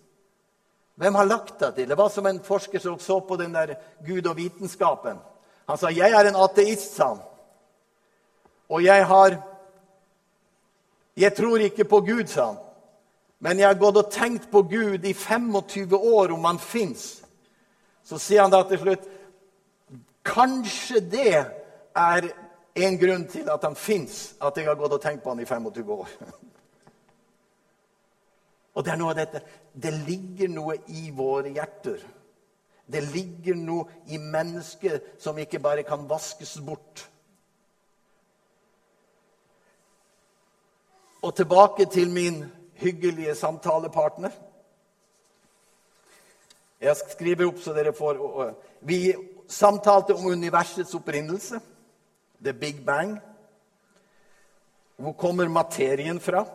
hvem 0.99 1.15
har 1.15 1.27
lagt 1.27 1.59
det 1.59 1.73
til? 1.75 1.89
Det 1.89 1.97
var 1.97 2.09
som 2.11 2.27
en 2.27 2.41
forsker 2.43 2.79
som 2.83 2.99
så 2.99 3.19
på 3.23 3.37
den 3.39 3.53
der 3.55 3.77
Gud 4.03 4.27
og 4.27 4.35
vitenskapen. 4.35 5.19
Han 5.67 5.77
sa 5.77 5.89
'Jeg 5.89 6.11
er 6.11 6.27
en 6.27 6.35
ateist', 6.35 6.95
sa 6.95 7.07
han. 7.07 7.21
Og 8.69 8.83
jeg 8.83 9.05
har 9.07 9.43
Jeg 11.17 11.35
tror 11.35 11.57
ikke 11.57 11.83
på 11.83 11.99
Gud, 11.99 12.27
sa 12.27 12.45
han. 12.45 12.57
Men 13.39 13.59
jeg 13.59 13.69
har 13.69 13.79
gått 13.79 13.97
og 14.01 14.11
tenkt 14.11 14.49
på 14.51 14.61
Gud 14.67 15.05
i 15.07 15.13
25 15.13 15.95
år, 15.95 16.33
om 16.35 16.43
han 16.45 16.59
fins. 16.59 17.21
Så 18.03 18.19
sier 18.19 18.43
han 18.43 18.51
da 18.53 18.63
til 18.67 18.81
slutt 18.83 19.07
Kanskje 20.29 20.99
det 21.09 21.37
er 21.97 22.27
en 22.75 22.97
grunn 22.99 23.23
til 23.31 23.47
at 23.49 23.63
han 23.65 23.75
fins, 23.75 24.35
at 24.43 24.57
jeg 24.57 24.67
har 24.67 24.77
gått 24.77 24.93
og 24.93 25.01
tenkt 25.01 25.23
på 25.23 25.31
han 25.31 25.39
i 25.41 25.47
25 25.47 25.93
år. 25.95 26.11
Og 28.77 28.85
Det 28.85 28.91
er 28.93 28.99
noe 28.99 29.11
av 29.11 29.17
dette. 29.17 29.41
Det 29.73 29.91
ligger 30.05 30.51
noe 30.53 30.75
i 30.93 31.09
våre 31.15 31.49
hjerter. 31.51 32.03
Det 32.89 33.01
ligger 33.11 33.57
noe 33.57 34.03
i 34.07 34.19
mennesket 34.21 35.17
som 35.21 35.37
ikke 35.37 35.59
bare 35.59 35.83
kan 35.83 36.07
vaskes 36.09 36.53
bort. 36.63 37.03
Og 41.21 41.35
tilbake 41.35 41.89
til 41.91 42.09
min 42.13 42.45
hyggelige 42.79 43.35
samtalepartner. 43.35 44.31
Jeg 46.79 46.95
skriver 46.95 47.49
opp 47.49 47.59
så 47.59 47.73
dere 47.75 47.93
får 47.93 48.19
Vi 48.87 49.13
samtalte 49.49 50.15
om 50.15 50.29
universets 50.31 50.93
opprinnelse, 50.95 51.59
the 52.41 52.53
big 52.53 52.85
bang. 52.85 53.17
Hvor 54.95 55.13
kommer 55.13 55.47
materien 55.47 56.19
fra? 56.19 56.45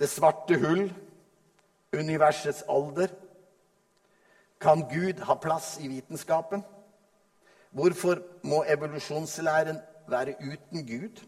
Det 0.00 0.08
svarte 0.10 0.58
hull, 0.58 0.92
universets 1.92 2.62
alder. 2.68 3.08
Kan 4.60 4.86
Gud 4.90 5.22
ha 5.22 5.34
plass 5.34 5.78
i 5.80 5.88
vitenskapen? 5.88 6.64
Hvorfor 7.70 8.18
må 8.42 8.64
evolusjonslæren 8.68 9.78
være 10.08 10.34
uten 10.40 10.86
Gud? 10.86 11.24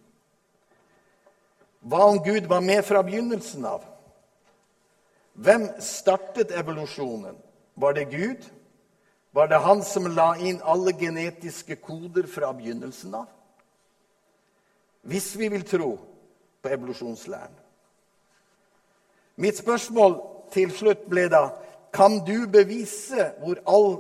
Hva 1.87 2.05
om 2.11 2.19
Gud 2.25 2.47
var 2.51 2.61
med 2.61 2.85
fra 2.85 3.03
begynnelsen 3.07 3.65
av? 3.69 3.85
Hvem 5.39 5.69
startet 5.83 6.51
evolusjonen? 6.51 7.37
Var 7.75 7.93
det 7.95 8.05
Gud? 8.11 8.47
Var 9.31 9.49
det 9.49 9.61
han 9.63 9.83
som 9.85 10.09
la 10.17 10.33
inn 10.41 10.59
alle 10.65 10.97
genetiske 10.97 11.77
koder 11.77 12.27
fra 12.27 12.51
begynnelsen 12.57 13.15
av? 13.15 13.29
Hvis 15.07 15.37
vi 15.39 15.51
vil 15.53 15.63
tro 15.63 15.93
på 16.63 16.73
evolusjonslæren. 16.75 17.55
Mitt 19.37 19.61
spørsmål 19.61 20.17
til 20.51 20.73
slutt 20.75 21.05
ble 21.07 21.29
da 21.31 21.45
kan 21.95 22.19
du 22.27 22.49
bevise 22.51 23.31
hvor 23.39 23.61
all 23.69 23.91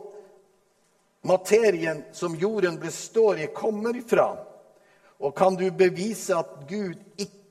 materien 1.23 2.02
som 2.16 2.35
jorden 2.35 2.81
består 2.81 3.38
i, 3.45 3.52
kommer 3.55 3.95
ifra? 3.97 4.33
Og 5.21 5.37
kan 5.37 5.55
du 5.55 5.69
bevise 5.71 6.35
at 6.35 6.66
Gud 6.69 7.06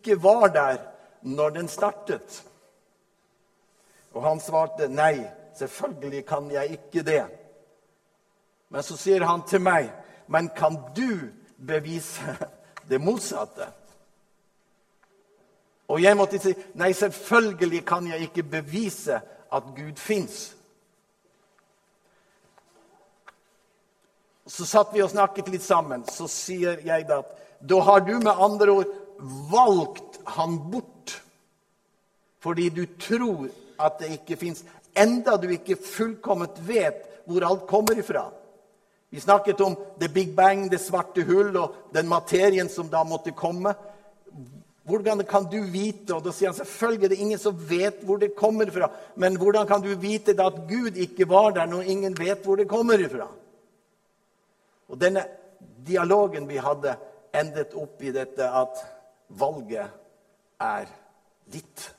ikke 0.05 0.23
var 0.23 0.47
der 0.53 0.77
når 1.21 1.49
den 1.49 1.67
startet? 1.67 2.43
Og 4.13 4.23
han 4.23 4.39
svarte 4.39 4.87
nei, 4.87 5.25
selvfølgelig 5.57 6.25
kan 6.25 6.51
jeg 6.51 6.77
ikke 6.77 7.03
det. 7.03 7.23
Men 8.69 8.83
så 8.83 8.97
sier 8.97 9.25
han 9.25 9.43
til 9.47 9.61
meg, 9.61 9.89
men 10.27 10.49
kan 10.55 10.77
du 10.95 11.31
bevise 11.57 12.37
det 12.89 13.01
motsatte? 13.01 13.67
Og 15.87 16.01
jeg 16.01 16.17
måtte 16.17 16.39
si 16.41 16.53
nei, 16.79 16.93
selvfølgelig 16.93 17.83
kan 17.85 18.07
jeg 18.07 18.29
ikke 18.29 18.43
bevise 18.43 19.19
at 19.53 19.73
Gud 19.75 19.99
fins. 20.01 20.55
Så 24.47 24.65
satt 24.65 24.93
vi 24.93 25.01
og 25.01 25.09
snakket 25.09 25.49
litt 25.49 25.65
sammen. 25.65 26.05
Så 26.09 26.29
sier 26.29 26.81
jeg 26.85 27.07
da 27.09 27.21
at 27.21 27.33
da 27.65 27.79
har 27.81 27.99
du 28.05 28.13
med 28.19 28.31
andre 28.31 28.71
ord 28.71 28.91
valgt 29.51 30.19
han 30.37 30.57
bort 30.71 31.21
fordi 32.45 32.69
du 32.69 32.85
tror 33.01 33.47
at 33.81 33.97
det 33.99 34.11
ikke 34.19 34.35
fins, 34.37 34.59
enda 34.93 35.33
du 35.41 35.47
ikke 35.49 35.79
fullkomment 35.81 36.59
vet 36.67 36.99
hvor 37.25 37.41
alt 37.47 37.63
kommer 37.65 37.97
ifra. 37.97 38.27
Vi 39.09 39.19
snakket 39.19 39.61
om 39.65 39.75
the 39.99 40.09
big 40.09 40.35
bang, 40.35 40.67
det 40.69 40.77
svarte 40.83 41.23
hull 41.25 41.57
og 41.57 41.73
den 41.93 42.07
materien 42.07 42.69
som 42.69 42.89
da 42.91 43.01
måtte 43.03 43.33
komme. 43.33 43.73
Hvordan 44.85 45.23
kan 45.25 45.47
du 45.49 45.57
vite 45.73 46.13
Og 46.13 46.21
da 46.21 46.29
sier 46.29 46.51
han 46.51 46.57
selvfølgelig 46.59 47.09
det 47.09 47.17
er 47.17 47.23
ingen 47.23 47.41
som 47.41 47.57
vet 47.69 48.03
hvor 48.05 48.21
det 48.21 48.35
kommer 48.37 48.69
fra. 48.69 48.91
Men 49.15 49.39
hvordan 49.41 49.65
kan 49.67 49.81
du 49.81 49.95
vite 49.97 50.37
at 50.37 50.59
Gud 50.69 51.01
ikke 51.01 51.29
var 51.29 51.55
der 51.55 51.65
når 51.65 51.89
ingen 51.89 52.13
vet 52.19 52.45
hvor 52.45 52.61
det 52.61 52.69
kommer 52.69 53.01
fra? 53.09 53.25
Og 54.89 55.01
denne 55.01 55.25
dialogen 55.87 56.45
vi 56.49 56.61
hadde, 56.61 56.93
endet 57.33 57.73
opp 57.73 58.03
i 58.05 58.13
dette 58.13 58.45
at 58.45 58.83
valget 59.27 59.91
er 60.61 60.89
ditt. 61.51 61.91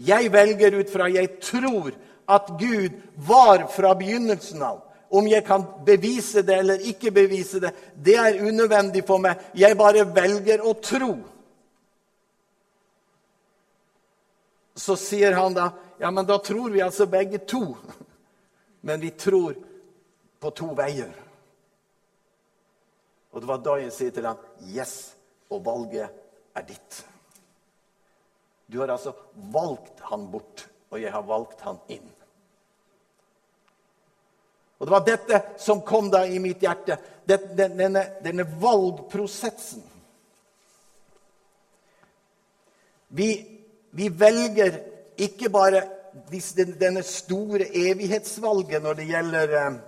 Jeg 0.00 0.32
velger 0.32 0.78
ut 0.80 0.92
fra 0.92 1.08
jeg 1.12 1.40
tror 1.42 1.92
at 2.30 2.52
Gud 2.60 2.94
var 3.26 3.66
fra 3.72 3.94
begynnelsen 3.98 4.62
av. 4.62 4.86
Om 5.10 5.26
jeg 5.26 5.42
kan 5.46 5.64
bevise 5.86 6.44
det 6.46 6.60
eller 6.62 6.84
ikke 6.86 7.10
bevise 7.10 7.58
det, 7.60 7.72
det 7.98 8.14
er 8.14 8.38
unødvendig 8.46 9.02
for 9.06 9.18
meg. 9.18 9.50
Jeg 9.58 9.78
bare 9.78 10.06
velger 10.14 10.62
å 10.62 10.76
tro. 10.78 11.16
Så 14.78 14.96
sier 14.96 15.34
han 15.36 15.56
da 15.56 15.72
ja, 16.00 16.10
men 16.10 16.24
da 16.24 16.38
tror 16.38 16.70
vi 16.70 16.80
altså 16.80 17.06
begge 17.06 17.38
to. 17.38 17.76
Men 18.80 19.00
vi 19.00 19.10
tror 19.10 19.52
på 20.40 20.50
to 20.56 20.70
veier. 20.72 21.10
Og 23.30 23.42
det 23.42 23.48
var 23.50 23.60
da 23.60 23.74
jeg 23.82 23.92
sier 23.92 24.14
til 24.16 24.24
ham 24.24 24.38
yes, 24.72 25.12
og 25.50 25.64
valget 25.66 26.08
er 26.54 26.66
ditt. 26.66 27.02
Du 28.70 28.78
har 28.80 28.88
altså 28.88 29.14
valgt 29.50 30.00
han 30.10 30.28
bort, 30.30 30.66
og 30.90 31.00
jeg 31.02 31.12
har 31.12 31.26
valgt 31.26 31.60
han 31.66 31.78
inn. 31.90 32.06
Og 34.80 34.86
Det 34.86 34.92
var 34.94 35.04
dette 35.04 35.40
som 35.60 35.82
kom 35.84 36.08
da 36.10 36.22
i 36.24 36.38
mitt 36.40 36.62
hjerte. 36.64 36.96
Denne, 37.28 38.04
denne 38.24 38.46
valgprosessen. 38.62 39.82
Vi, 43.10 43.28
vi, 43.90 44.08
velger 44.08 44.78
ikke 45.18 45.50
bare 45.50 45.82
denne 46.78 47.02
store 47.04 47.66
evighetsvalget 47.76 48.82
når 48.82 48.98
det 49.00 49.06
gjelder, 49.10 49.54
eh, 49.58 49.78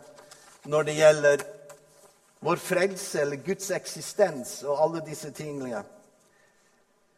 når 0.67 0.89
det 0.89 0.97
gjelder 0.99 1.45
vår 2.43 2.57
frelse 2.57 3.21
eller 3.23 3.37
Guds 3.37 3.71
eksistens 3.71 4.63
og 4.67 4.81
alle 4.83 5.03
disse 5.07 5.31
tingene. 5.31 5.85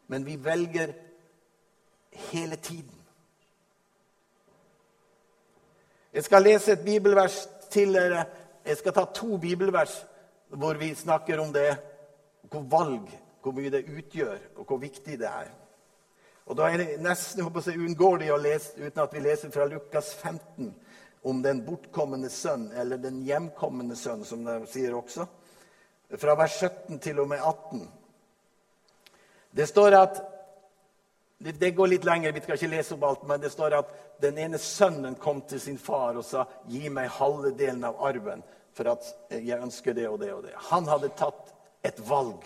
Men 0.07 0.25
vi 0.25 0.35
velger 0.37 0.93
hele 2.29 2.55
tiden. 2.55 3.01
Jeg 6.13 6.23
skal 6.23 6.45
lese 6.45 6.71
et 6.71 6.85
bibelvers 6.85 7.47
til 7.73 7.97
dere. 7.97 8.25
Jeg 8.65 8.77
skal 8.77 8.93
ta 8.93 9.05
to 9.13 9.37
bibelvers 9.37 10.05
hvor 10.47 10.77
vi 10.77 10.93
snakker 10.95 11.39
om 11.41 11.53
det, 11.53 11.77
hvor 12.41 12.61
valg, 12.61 13.09
hvor 13.41 13.51
mye 13.51 13.71
det 13.73 13.87
utgjør, 13.97 14.37
og 14.55 14.65
hvor 14.65 14.77
viktig 14.77 15.19
det 15.19 15.27
er. 15.27 15.49
Og 16.45 16.57
Da 16.57 16.69
er 16.69 16.77
det 16.77 17.01
nesten 17.01 17.43
håper 17.43 17.65
jeg, 17.65 17.79
uunngåelig 17.81 18.29
å 18.31 18.37
lese 18.37 18.77
uten 18.77 19.01
at 19.01 19.13
vi 19.13 19.25
leser 19.25 19.51
fra 19.51 19.65
Lukas 19.65 20.13
15 20.15 20.69
om 21.25 21.41
den 21.41 21.63
bortkommende 21.65 22.29
sønn, 22.29 22.67
eller 22.77 22.97
den 23.01 23.23
hjemkommende 23.25 23.95
sønn, 23.97 24.21
som 24.25 24.43
de 24.45 24.59
sier 24.69 24.93
også. 24.93 25.25
Fra 26.21 26.35
vers 26.37 26.59
17 26.61 26.99
til 27.01 27.19
og 27.23 27.31
med 27.31 27.41
18. 27.41 27.81
Det 29.57 29.65
står 29.65 29.97
at 29.97 30.19
det 31.37 31.71
går 31.75 31.89
litt 31.91 32.05
lenger, 32.05 32.31
vi 32.31 32.43
skal 32.43 32.59
ikke 32.59 32.69
lese 32.75 32.93
opp 32.93 33.07
alt, 33.09 33.23
men 33.27 33.41
det 33.41 33.49
står 33.51 33.73
at 33.79 33.89
den 34.21 34.37
ene 34.37 34.59
sønnen 34.61 35.17
kom 35.19 35.41
til 35.49 35.59
sin 35.59 35.81
far 35.81 36.15
og 36.15 36.23
sa, 36.25 36.45
'Gi 36.69 36.89
meg 36.89 37.09
halve 37.17 37.51
delen 37.57 37.83
av 37.83 37.97
arven, 37.99 38.43
for 38.73 38.93
at 38.93 39.09
jeg 39.31 39.59
ønsker 39.59 39.93
det 39.93 40.07
og 40.09 40.19
det 40.19 40.33
og 40.33 40.43
det.' 40.43 40.53
Han 40.69 40.87
hadde 40.87 41.09
tatt 41.17 41.53
et 41.83 42.09
valg. 42.09 42.45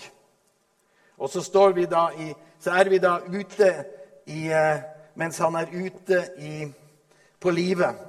Og 1.17 1.29
så, 1.29 1.39
i, 2.17 2.33
så 2.59 2.71
er 2.71 2.89
vi 2.89 2.97
da 2.97 3.19
ute 3.27 3.85
i, 4.25 4.47
eh, 4.47 4.81
mens 5.15 5.37
han 5.37 5.55
er 5.55 5.67
ute 5.67 6.23
i, 6.37 6.73
på 7.39 7.51
livet. 7.51 8.08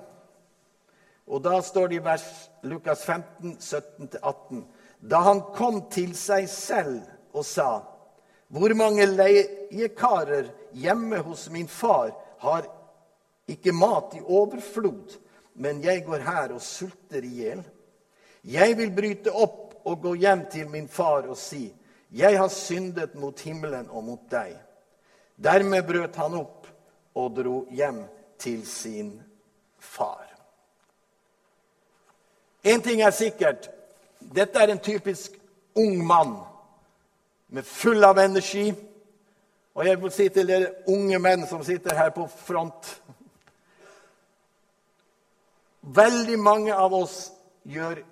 Og 1.30 1.42
da 1.42 1.60
står 1.62 1.88
det 1.88 2.00
i 2.00 2.02
vers 2.02 2.26
Lukas 2.66 3.04
15, 3.06 3.56
17-18. 3.60 4.62
Da 5.00 5.20
han 5.22 5.42
kom 5.54 5.84
til 5.92 6.10
seg 6.18 6.48
selv 6.50 7.00
og 7.32 7.44
sa, 7.46 7.82
'Hvor 8.50 8.74
mange 8.74 9.06
leiekarer 9.06 10.50
hjemme 10.74 11.18
hos 11.22 11.50
min 11.50 11.68
far 11.68 12.10
har 12.38 12.66
ikke 13.48 13.72
mat 13.72 14.14
i 14.14 14.20
overflod, 14.20 15.18
men 15.54 15.82
jeg 15.84 16.04
går 16.04 16.18
her 16.18 16.52
og 16.52 16.60
sulter 16.60 17.22
i 17.22 17.34
hjel?' 17.42 17.64
'Jeg 18.44 18.76
vil 18.76 18.90
bryte 18.90 19.30
opp 19.30 19.74
og 19.84 20.02
gå 20.02 20.14
hjem 20.14 20.46
til 20.50 20.68
min 20.68 20.88
far 20.88 21.28
og 21.28 21.36
si:" 21.36 21.74
'Jeg 22.10 22.38
har 22.38 22.48
syndet 22.48 23.14
mot 23.14 23.40
himmelen 23.40 23.90
og 23.90 24.04
mot 24.04 24.30
deg.' 24.30 24.58
Dermed 25.38 25.86
brøt 25.86 26.16
han 26.16 26.34
opp 26.34 26.66
og 27.14 27.36
dro 27.36 27.66
hjem 27.70 28.04
til 28.38 28.66
sin 28.66 29.22
far. 29.78 30.29
Én 32.64 32.82
ting 32.82 33.00
er 33.02 33.10
sikkert. 33.10 33.70
Dette 34.20 34.58
er 34.58 34.72
en 34.72 34.78
typisk 34.78 35.32
ung 35.74 36.06
mann 36.06 36.36
med 37.48 37.62
full 37.64 38.04
av 38.04 38.18
energi. 38.18 38.74
Og 39.74 39.86
jeg 39.86 40.02
vil 40.02 40.12
si 40.12 40.28
til 40.28 40.48
dere 40.48 40.72
unge 40.90 41.18
menn 41.18 41.46
som 41.48 41.62
sitter 41.64 41.96
her 41.96 42.10
på 42.14 42.26
front 42.26 42.96
Veldig 45.80 46.36
mange 46.38 46.74
av 46.76 46.92
oss 46.92 47.30
gjør 47.64 48.02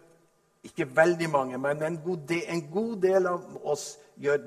Ikke 0.64 0.87
veldig 0.96 1.28
mange, 1.30 1.58
men 1.58 1.82
en 1.82 1.98
god, 2.04 2.22
del, 2.28 2.42
en 2.48 2.62
god 2.72 2.96
del 3.02 3.26
av 3.26 3.44
oss 3.62 3.98
gjør 4.16 4.40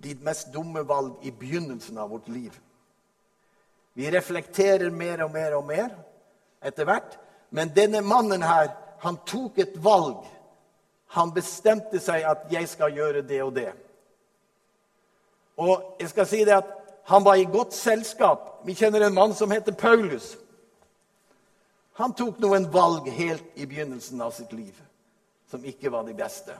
de 0.00 0.14
mest 0.24 0.52
dumme 0.54 0.84
valg 0.88 1.24
i 1.26 1.32
begynnelsen 1.34 1.98
av 1.98 2.12
vårt 2.14 2.28
liv. 2.28 2.54
Vi 3.94 4.10
reflekterer 4.10 4.90
mer 4.90 5.24
og 5.24 5.32
mer 5.34 5.56
og 5.58 5.66
mer 5.68 5.90
etter 6.62 6.86
hvert. 6.88 7.18
Men 7.50 7.72
denne 7.76 8.00
mannen 8.06 8.42
her 8.46 8.70
han 9.00 9.16
tok 9.26 9.58
et 9.58 9.76
valg. 9.84 10.24
Han 11.16 11.32
bestemte 11.34 12.00
seg 12.00 12.22
at 12.22 12.46
'jeg 12.50 12.68
skal 12.68 12.92
gjøre 12.92 13.22
det 13.22 13.42
og 13.42 13.56
det'. 13.56 13.76
Og 15.56 15.96
jeg 16.00 16.08
skal 16.08 16.26
si 16.26 16.44
det 16.44 16.52
at 16.52 16.76
Han 17.04 17.24
var 17.24 17.34
i 17.34 17.44
godt 17.44 17.74
selskap. 17.74 18.60
Vi 18.64 18.74
kjenner 18.74 19.00
en 19.00 19.14
mann 19.14 19.34
som 19.34 19.50
heter 19.50 19.72
Paulus. 19.72 20.36
Han 21.92 22.12
tok 22.14 22.38
noen 22.38 22.72
valg 22.72 23.08
helt 23.10 23.44
i 23.54 23.66
begynnelsen 23.66 24.20
av 24.20 24.30
sitt 24.30 24.52
liv 24.52 24.76
som 25.50 25.64
ikke 25.64 25.90
var 25.90 26.04
de 26.06 26.14
beste. 26.14 26.54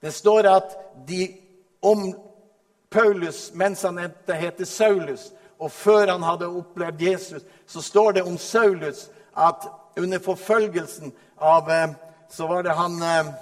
Det 0.00 0.14
står 0.14 0.48
at 0.48 0.78
de 1.06 1.28
om 1.80 2.14
Paulus 2.90 3.50
mens 3.54 3.82
han 3.82 3.98
het 3.98 4.68
Saulus, 4.68 5.32
og 5.58 5.70
før 5.70 6.06
han 6.06 6.22
hadde 6.22 6.48
opplevd 6.48 7.02
Jesus, 7.02 7.42
så 7.66 7.82
står 7.82 8.12
det 8.12 8.22
om 8.22 8.38
Saulus 8.38 9.10
at 9.34 9.66
under 9.96 10.18
forfølgelsen 10.18 11.12
av 11.36 11.70
eh, 11.70 11.90
Så 12.28 12.46
var 12.46 12.62
det 12.62 12.72
han 12.76 13.02
eh, 13.02 13.32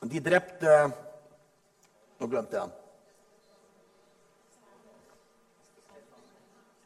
De 0.00 0.20
drepte 0.20 0.76
Nå 2.20 2.28
glemte 2.30 2.54
jeg 2.54 2.62
han. 2.62 2.72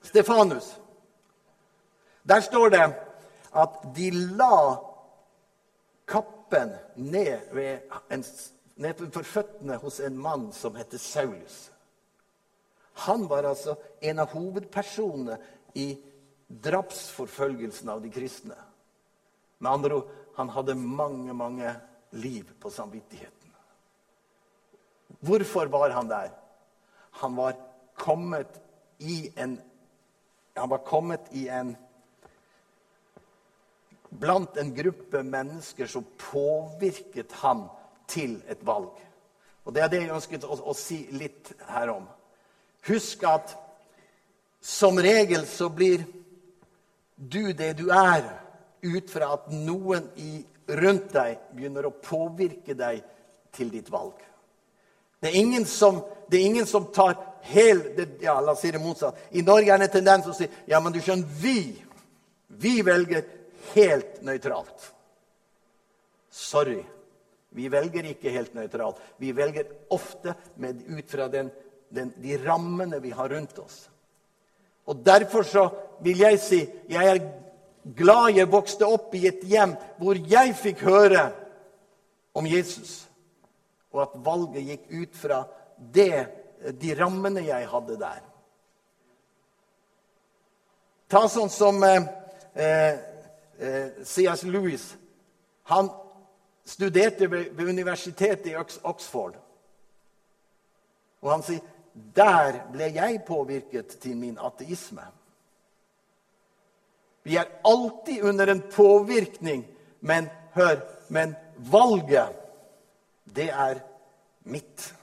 Stefanus. 0.07 0.71
Der 2.25 2.41
står 2.41 2.71
det 2.73 2.85
at 3.53 3.75
de 3.97 4.11
la 4.11 4.79
kappen 6.09 6.73
ned, 6.95 7.41
en, 8.09 8.25
ned 8.77 9.03
for 9.13 9.23
føttene 9.23 9.77
hos 9.83 10.01
en 10.01 10.17
mann 10.19 10.53
som 10.53 10.77
heter 10.79 10.99
Saulus. 10.99 11.71
Han 13.07 13.29
var 13.29 13.45
altså 13.45 13.77
en 14.01 14.19
av 14.19 14.33
hovedpersonene 14.33 15.37
i 15.75 15.91
drapsforfølgelsen 16.47 17.89
av 17.91 18.03
de 18.03 18.11
kristne. 18.13 18.57
Med 19.59 19.73
andre 19.73 20.01
ord 20.01 20.11
han 20.37 20.51
hadde 20.53 20.77
mange, 20.77 21.33
mange 21.33 21.73
liv 22.11 22.51
på 22.61 22.71
samvittigheten. 22.71 23.33
Hvorfor 25.25 25.67
var 25.73 25.91
han 25.91 26.11
der? 26.11 26.31
Han 27.23 27.37
var 27.37 27.57
kommet 27.95 28.61
i 28.99 29.33
en 29.37 29.61
Han 30.57 30.69
var 30.69 30.79
kommet 30.79 31.21
i 31.33 31.49
en 31.49 31.77
Blant 34.09 34.57
en 34.57 34.75
gruppe 34.75 35.23
mennesker 35.23 35.87
som 35.87 36.05
påvirket 36.17 37.33
ham 37.33 37.67
til 38.09 38.39
et 38.49 38.67
valg. 38.67 38.95
Og 39.65 39.75
Det 39.75 39.83
er 39.83 39.89
det 39.89 40.01
jeg 40.01 40.15
ønsket 40.15 40.45
å, 40.45 40.57
å 40.57 40.73
si 40.73 41.09
litt 41.11 41.53
her 41.69 41.91
om. 41.91 42.07
Husk 42.87 43.25
at 43.29 43.57
som 44.63 44.97
regel 44.99 45.45
så 45.47 45.69
blir 45.69 46.07
du 47.17 47.53
det 47.53 47.73
du 47.81 47.89
er, 47.91 48.25
ut 48.87 49.11
fra 49.11 49.33
at 49.35 49.49
noen 49.51 50.09
i, 50.21 50.45
rundt 50.79 51.13
deg 51.15 51.41
begynner 51.57 51.89
å 51.89 51.95
påvirke 52.03 52.77
deg 52.77 53.03
til 53.57 53.71
ditt 53.73 53.89
valg. 53.91 54.19
Det 55.21 55.31
er 55.31 55.39
ingen 55.41 55.65
som, 55.67 56.03
er 56.31 56.43
ingen 56.45 56.69
som 56.69 56.91
tar 56.95 57.17
hel 57.47 57.81
det, 57.97 58.09
ja, 58.23 58.37
La 58.41 58.53
oss 58.53 58.61
si 58.63 58.71
det 58.71 58.83
motsatt. 58.83 59.17
I 59.33 59.43
Norge 59.47 59.73
er 59.73 59.81
det 59.81 59.89
en 59.89 59.97
tendens 59.97 60.29
å 60.29 60.35
si 60.37 60.49
ja, 60.69 60.81
men 60.83 60.93
du 60.95 61.01
skjønner, 61.01 61.31
vi, 61.41 61.73
vi 62.49 62.77
velger 62.85 63.25
helt 63.73 64.21
nøytralt. 64.27 64.93
Sorry. 66.31 66.83
Vi 67.57 67.71
velger 67.73 68.11
ikke 68.11 68.33
helt 68.35 68.53
nøytralt. 68.55 69.01
Vi 69.23 69.33
velger 69.33 69.71
ofte 69.95 70.35
med, 70.61 70.83
ut 70.85 71.11
fra 71.11 71.31
den, 71.33 71.49
den, 71.89 72.13
de 72.21 72.37
rammene 72.43 73.01
vi 73.01 73.15
har 73.17 73.33
rundt 73.33 73.57
oss. 73.63 73.87
Og 74.87 75.03
Derfor 75.07 75.43
så 75.43 75.69
vil 76.01 76.19
jeg 76.19 76.41
si 76.41 76.61
jeg 76.89 77.09
er 77.09 77.25
glad 77.97 78.35
jeg 78.37 78.51
vokste 78.51 78.87
opp 78.87 79.15
i 79.15 79.27
et 79.29 79.45
hjem 79.47 79.75
hvor 79.99 80.19
jeg 80.19 80.55
fikk 80.59 80.85
høre 80.87 81.29
om 82.37 82.47
Jesus, 82.47 83.07
og 83.95 84.03
at 84.03 84.17
valget 84.25 84.67
gikk 84.67 84.89
ut 84.93 85.15
fra 85.17 85.45
det, 85.79 86.27
de 86.81 86.97
rammene 86.99 87.47
jeg 87.47 87.69
hadde 87.71 87.97
der. 88.01 88.21
Ta 91.09 91.23
sånn 91.31 91.49
som 91.53 91.81
eh, 91.87 92.03
eh, 92.59 94.03
C.S. 94.05 94.43
Lewis. 94.51 94.91
Han 95.71 95.89
studerte 96.67 97.31
ved, 97.31 97.53
ved 97.57 97.71
universitetet 97.71 98.51
i 98.51 98.57
Oxford. 98.59 99.39
Og 101.23 101.31
han 101.31 101.45
sier 101.47 101.63
der 101.97 102.61
ble 102.73 102.91
jeg 102.95 103.23
påvirket 103.27 103.99
til 104.01 104.17
min 104.17 104.39
ateisme. 104.39 105.05
Vi 107.27 107.37
er 107.37 107.49
alltid 107.65 108.23
under 108.23 108.53
en 108.53 108.63
påvirkning, 108.71 109.65
men 110.01 110.29
hør 110.55 110.81
Men 111.09 111.37
valget, 111.57 112.35
det 113.25 113.51
er 113.51 113.79
mitt. 114.51 114.95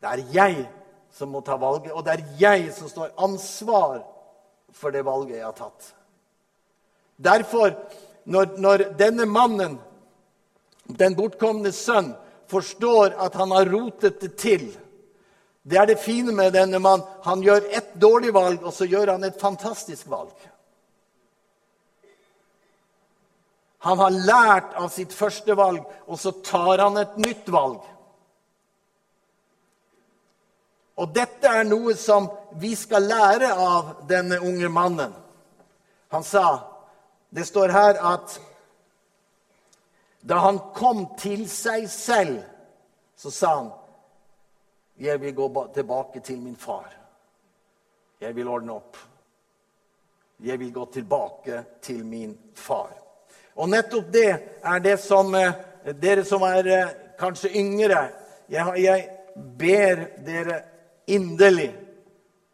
Det 0.00 0.10
er 0.10 0.22
jeg 0.34 0.66
som 1.14 1.32
må 1.34 1.40
ta 1.42 1.56
valget, 1.58 1.92
og 1.92 2.04
det 2.04 2.12
er 2.14 2.24
jeg 2.38 2.68
som 2.74 2.90
står 2.90 3.14
ansvar 3.18 4.02
for 4.74 4.94
det 4.94 5.04
valget 5.06 5.38
jeg 5.38 5.46
har 5.46 5.56
tatt. 5.58 5.90
Derfor, 7.16 7.74
når, 8.24 8.56
når 8.58 8.86
denne 8.98 9.26
mannen, 9.26 9.78
den 10.86 11.16
bortkomne 11.18 11.72
sønn, 11.72 12.12
forstår 12.50 13.14
at 13.24 13.34
han 13.38 13.54
har 13.54 13.70
rotet 13.72 14.20
det 14.20 14.34
til 14.38 14.66
det 15.64 15.78
er 15.80 15.86
det 15.88 16.00
fine 16.00 16.32
med 16.32 16.52
denne 16.52 16.78
mannen. 16.78 17.06
Han 17.24 17.42
gjør 17.42 17.64
ett 17.72 17.94
dårlig 17.96 18.34
valg, 18.36 18.60
og 18.62 18.72
så 18.76 18.84
gjør 18.84 19.14
han 19.14 19.24
et 19.24 19.40
fantastisk 19.40 20.10
valg. 20.12 20.34
Han 23.84 23.98
har 23.98 24.10
lært 24.12 24.76
av 24.80 24.90
sitt 24.92 25.12
første 25.12 25.56
valg, 25.56 25.80
og 26.08 26.20
så 26.20 26.34
tar 26.44 26.82
han 26.84 27.00
et 27.00 27.16
nytt 27.20 27.48
valg. 27.52 27.80
Og 31.00 31.10
dette 31.16 31.48
er 31.48 31.64
noe 31.66 31.96
som 31.98 32.28
vi 32.60 32.74
skal 32.78 33.08
lære 33.08 33.50
av 33.56 33.94
denne 34.08 34.38
unge 34.44 34.68
mannen. 34.68 35.16
Han 36.12 36.24
sa 36.24 36.70
Det 37.34 37.42
står 37.48 37.72
her 37.74 37.96
at 37.98 38.36
da 40.22 40.36
han 40.38 40.60
kom 40.76 41.00
til 41.18 41.48
seg 41.50 41.88
selv, 41.90 42.44
så 43.18 43.30
sa 43.30 43.50
han 43.56 43.72
jeg 44.96 45.20
vil 45.20 45.34
gå 45.34 45.66
tilbake 45.74 46.20
til 46.20 46.38
min 46.40 46.56
far. 46.56 46.92
Jeg 48.20 48.36
vil 48.36 48.48
ordne 48.48 48.72
opp. 48.72 48.96
Jeg 50.40 50.58
vil 50.58 50.72
gå 50.72 50.84
tilbake 50.92 51.64
til 51.82 52.04
min 52.04 52.34
far. 52.54 52.92
Og 53.54 53.68
nettopp 53.68 54.12
det 54.12 54.30
er 54.62 54.82
det 54.82 54.98
som 55.00 55.34
eh, 55.34 55.54
dere 56.00 56.24
som 56.24 56.42
er 56.42 56.66
eh, 56.66 56.94
kanskje 57.18 57.52
yngre 57.54 58.08
jeg, 58.50 58.78
jeg 58.82 59.04
ber 59.34 60.06
dere 60.26 60.60
inderlig 61.06 61.70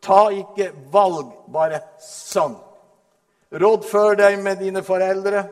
Ta 0.00 0.30
ikke 0.32 0.70
valg 0.88 1.32
bare 1.52 1.82
sånn. 2.00 2.54
Rådfør 3.52 4.14
deg 4.16 4.38
med 4.40 4.62
dine 4.62 4.80
foreldre. 4.80 5.42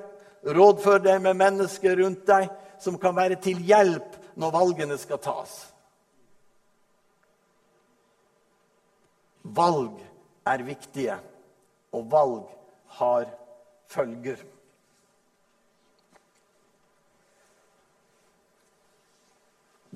Rådfør 0.56 1.02
deg 1.04 1.20
med 1.20 1.36
mennesker 1.36 1.98
rundt 2.00 2.24
deg 2.30 2.46
som 2.80 2.96
kan 2.96 3.16
være 3.16 3.36
til 3.44 3.60
hjelp 3.68 4.16
når 4.40 4.54
valgene 4.54 4.96
skal 4.96 5.20
tas. 5.20 5.52
Valg 9.42 10.00
er 10.46 10.62
viktige, 10.62 11.18
og 11.92 12.10
valg 12.10 12.44
har 12.98 13.28
følger. 13.88 14.36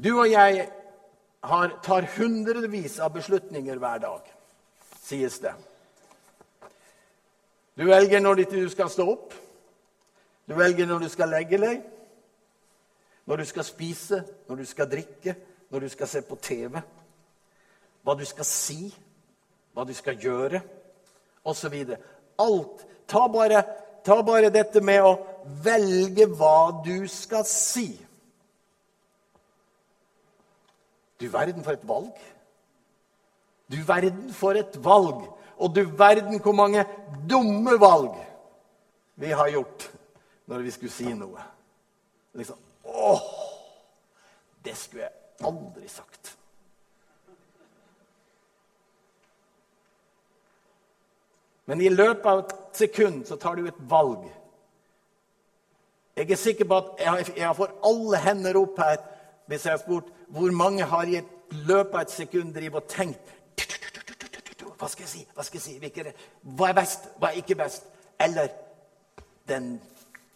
Du 0.05 0.21
og 0.21 0.31
jeg 0.31 0.71
har, 1.45 1.75
tar 1.85 2.09
hundrevis 2.17 2.99
av 3.03 3.13
beslutninger 3.15 3.79
hver 3.79 4.01
dag, 4.03 4.33
sies 5.03 5.39
det. 5.43 5.53
Du 7.77 7.85
velger 7.89 8.21
når 8.21 8.45
du 8.45 8.69
skal 8.71 8.91
stå 8.91 9.07
opp, 9.13 9.35
du 10.49 10.55
velger 10.59 10.87
når 10.87 11.05
du 11.05 11.09
skal 11.13 11.31
legge 11.33 11.61
deg, 11.61 11.85
når 13.27 13.43
du 13.43 13.45
skal 13.49 13.65
spise, 13.65 14.23
når 14.49 14.63
du 14.63 14.65
skal 14.67 14.91
drikke, 14.91 15.37
når 15.71 15.81
du 15.81 15.89
skal 15.89 16.11
se 16.11 16.23
på 16.27 16.37
TV, 16.43 16.83
hva 18.03 18.15
du 18.19 18.25
skal 18.27 18.49
si, 18.49 18.91
hva 19.73 19.85
du 19.89 19.93
skal 19.97 20.19
gjøre, 20.21 20.61
osv. 21.45 21.77
Alt. 22.43 22.87
Ta 23.09 23.27
bare, 23.29 23.63
ta 24.05 24.21
bare 24.25 24.53
dette 24.53 24.81
med 24.85 25.05
å 25.05 25.15
velge 25.65 26.29
hva 26.31 26.83
du 26.85 27.07
skal 27.11 27.45
si. 27.49 27.91
Du 31.21 31.29
verden 31.31 31.63
for 31.65 31.77
et 31.77 31.87
valg. 31.87 32.19
Du 33.71 33.79
verden 33.87 34.33
for 34.35 34.59
et 34.59 34.77
valg. 34.85 35.25
Og 35.63 35.75
du 35.75 35.85
verden 35.97 36.41
hvor 36.43 36.57
mange 36.57 36.85
dumme 37.29 37.77
valg 37.79 38.17
vi 39.23 39.31
har 39.31 39.53
gjort 39.53 39.87
når 40.51 40.65
vi 40.67 40.75
skulle 40.75 40.95
si 40.95 41.13
noe. 41.15 41.45
Liksom 42.35 42.59
Åh! 42.93 43.23
Det 44.63 44.75
skulle 44.77 45.07
jeg 45.07 45.47
aldri 45.47 45.89
sagt. 45.91 46.35
Men 51.73 51.81
i 51.81 51.89
løpet 51.89 52.27
av 52.29 52.43
et 52.43 52.51
sekund 52.77 53.23
så 53.25 53.39
tar 53.41 53.57
du 53.57 53.65
et 53.65 53.79
valg. 53.89 54.27
Jeg 56.21 56.29
er 56.29 56.37
sikker 56.37 56.69
på 56.69 56.77
at 56.77 57.01
jeg 57.33 57.57
får 57.57 57.73
alle 57.89 58.19
hender 58.21 58.59
opp 58.61 58.77
her 58.77 59.01
hvis 59.49 59.65
jeg 59.65 59.73
har 59.73 59.81
spurt 59.81 60.11
hvor 60.37 60.53
mange 60.53 60.85
har 60.85 61.09
i 61.09 61.25
løpet 61.71 61.95
av 61.95 62.03
et 62.03 62.13
sekund 62.13 62.53
drivet 62.53 62.77
og 62.83 62.89
tenkt 62.93 63.25
Hva 64.83 64.89
skal 64.91 65.07
jeg 65.07 65.13
si? 65.15 65.23
Hva 65.33 65.43
skal 65.49 65.61
jeg 65.63 65.81
si? 65.81 66.13
Hva 66.43 66.69
er 66.69 66.77
best? 66.77 67.09
Hva 67.17 67.27
er 67.31 67.41
ikke 67.41 67.57
best? 67.57 67.89
Eller 68.21 68.53
den 69.49 69.81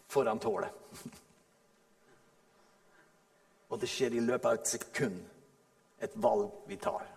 får 0.09 0.25
han 0.31 0.41
tåle. 0.41 0.69
Og 3.69 3.77
det 3.81 3.89
skjer 3.93 4.11
i 4.17 4.25
løpet 4.25 4.49
av 4.49 4.53
et 4.57 4.73
sekund. 4.73 5.21
Et 6.01 6.13
valg 6.15 6.49
vi 6.65 6.77
tar. 6.81 7.16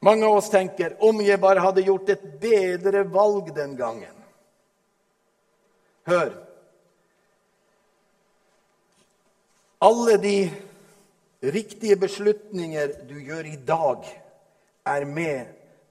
Mange 0.00 0.26
av 0.26 0.38
oss 0.38 0.50
tenker 0.50 0.94
om 1.02 1.18
jeg 1.24 1.40
bare 1.42 1.62
hadde 1.62 1.82
gjort 1.86 2.12
et 2.14 2.24
bedre 2.40 3.02
valg 3.10 3.50
den 3.56 3.74
gangen. 3.78 4.14
Hør. 6.08 6.30
Alle 9.82 10.16
de 10.22 10.36
riktige 11.42 11.96
beslutninger 11.96 12.94
du 13.08 13.18
gjør 13.22 13.46
i 13.46 13.58
dag, 13.66 14.06
er 14.88 15.04
med 15.04 15.50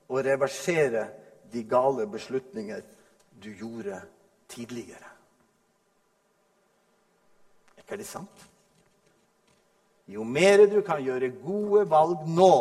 å 0.10 0.22
reversere 0.24 1.06
de 1.52 1.62
gale 1.70 2.08
beslutninger 2.10 2.82
du 3.44 3.52
gjorde 3.54 4.00
tidligere. 4.50 5.12
Er 7.76 7.84
ikke 7.84 8.00
det 8.02 8.08
sant? 8.10 8.48
Jo 10.08 10.24
mer 10.24 10.66
du 10.72 10.80
kan 10.88 11.04
gjøre 11.04 11.36
gode 11.44 11.84
valg 11.92 12.26
nå, 12.32 12.54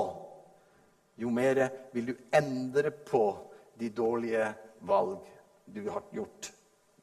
jo 1.16 1.30
mer 1.32 1.62
vil 1.92 2.12
du 2.12 2.14
endre 2.34 2.90
på 2.90 3.24
de 3.74 3.88
dårlige 3.88 4.52
valg 4.86 5.18
du 5.64 5.88
har 5.88 6.02
gjort 6.12 6.50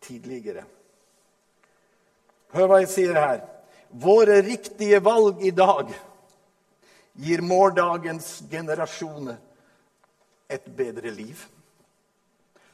tidligere. 0.04 0.63
Hør 2.54 2.69
hva 2.69 2.80
jeg 2.84 2.91
sier 2.91 3.17
her. 3.17 3.41
Våre 3.89 4.41
riktige 4.45 4.99
valg 5.04 5.41
i 5.45 5.52
dag 5.54 5.89
gir 7.23 7.43
morgendagens 7.45 8.43
generasjoner 8.49 9.38
et 10.49 10.69
bedre 10.78 11.12
liv. 11.13 11.41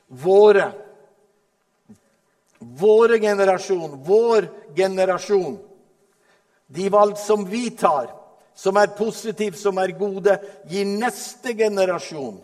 Våre 0.07 0.69
Våre 2.59 3.15
generasjon, 3.23 3.93
vår 4.03 4.49
generasjon. 4.75 5.53
De 6.67 6.89
valg 6.91 7.17
som 7.17 7.45
vi 7.47 7.69
tar, 7.71 8.11
som 8.59 8.77
er 8.77 8.91
positive, 8.97 9.55
som 9.57 9.77
er 9.79 9.95
gode, 9.95 10.35
gir 10.67 10.87
neste 10.87 11.53
generasjon 11.55 12.41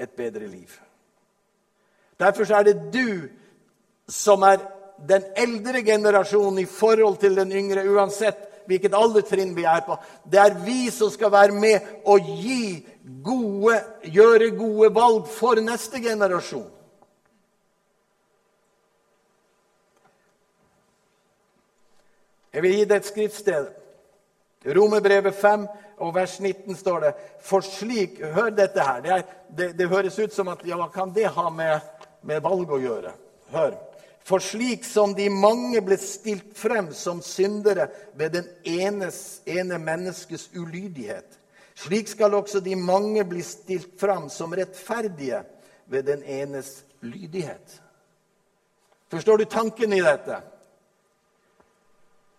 et 0.00 0.10
bedre 0.18 0.48
liv. 0.48 0.72
Derfor 2.18 2.50
er 2.52 2.66
det 2.66 2.76
du 2.92 3.28
som 4.10 4.42
er 4.42 4.58
den 5.08 5.24
eldre 5.38 5.84
generasjonen 5.86 6.58
i 6.64 6.68
forhold 6.68 7.20
til 7.22 7.38
den 7.38 7.52
yngre, 7.52 7.86
uansett 7.88 8.48
hvilket 8.66 8.94
aldertrinn 8.94 9.54
vi 9.56 9.64
er 9.64 9.84
på. 9.86 9.96
Det 10.26 10.40
er 10.42 10.58
vi 10.66 10.90
som 10.90 11.10
skal 11.10 11.32
være 11.32 11.54
med 11.54 12.04
og 12.04 12.26
gi 12.42 12.82
gode, 13.24 13.78
gjøre 14.04 14.50
gode 14.58 14.92
valg 14.94 15.30
for 15.30 15.62
neste 15.62 16.02
generasjon. 16.02 16.68
Jeg 22.50 22.62
vil 22.62 22.80
gi 22.80 22.86
deg 22.90 22.98
et 22.98 23.06
skriftsted. 23.06 23.79
Romerbrevet 24.66 25.34
5 25.34 25.66
og 26.04 26.14
vers 26.14 26.40
19 26.40 26.76
står 26.76 27.00
det 27.00 27.12
For 27.44 27.64
slik 27.64 28.18
Hør 28.34 28.50
dette 28.52 28.84
her. 28.84 29.00
Det, 29.00 29.10
er, 29.10 29.22
det, 29.48 29.68
det 29.78 29.88
høres 29.88 30.18
ut 30.18 30.34
som 30.34 30.50
at 30.52 30.64
ja, 30.68 30.76
hva 30.76 30.90
kan 30.92 31.14
det 31.14 31.30
ha 31.32 31.48
med, 31.52 31.80
med 32.28 32.42
valg 32.44 32.72
å 32.72 32.80
gjøre? 32.80 33.14
Hør. 33.54 33.78
For 34.24 34.42
slik 34.44 34.84
som 34.84 35.14
de 35.16 35.30
mange 35.32 35.80
ble 35.82 35.96
stilt 35.98 36.52
frem 36.58 36.90
som 36.94 37.22
syndere 37.24 37.88
ved 38.14 38.36
den 38.36 38.50
enes, 38.68 39.40
ene 39.48 39.80
menneskes 39.80 40.50
ulydighet, 40.54 41.38
slik 41.80 42.12
skal 42.12 42.36
også 42.36 42.60
de 42.60 42.76
mange 42.76 43.24
bli 43.24 43.40
stilt 43.42 43.96
frem 44.00 44.28
som 44.30 44.52
rettferdige 44.52 45.40
ved 45.90 46.04
den 46.06 46.22
enes 46.22 46.82
lydighet. 47.00 47.80
Forstår 49.10 49.40
du 49.40 49.44
tanken 49.48 49.96
i 49.96 50.02
dette? 50.04 50.36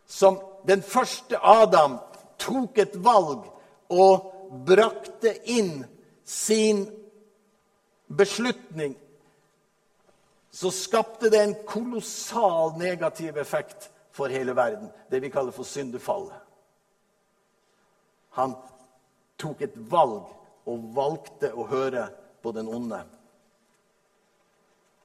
Som 0.08 0.38
den 0.68 0.86
første 0.86 1.40
Adam 1.42 1.98
tok 2.42 2.82
et 2.82 2.98
valg 3.06 3.46
og 3.94 4.32
brakte 4.68 5.36
inn 5.54 5.84
sin 6.26 6.84
beslutning, 8.12 8.96
så 10.52 10.72
skapte 10.72 11.30
det 11.32 11.40
en 11.40 11.56
kolossal 11.68 12.76
negativ 12.80 13.38
effekt 13.38 13.90
for 14.12 14.28
hele 14.28 14.56
verden. 14.56 14.90
Det 15.10 15.22
vi 15.24 15.30
kaller 15.32 15.56
for 15.56 15.64
syndefallet. 15.64 16.36
Han 18.36 18.56
tok 19.40 19.62
et 19.62 19.78
valg 19.92 20.28
og 20.68 20.84
valgte 20.96 21.54
å 21.56 21.66
høre 21.68 22.10
på 22.44 22.52
den 22.56 22.68
onde. 22.68 23.00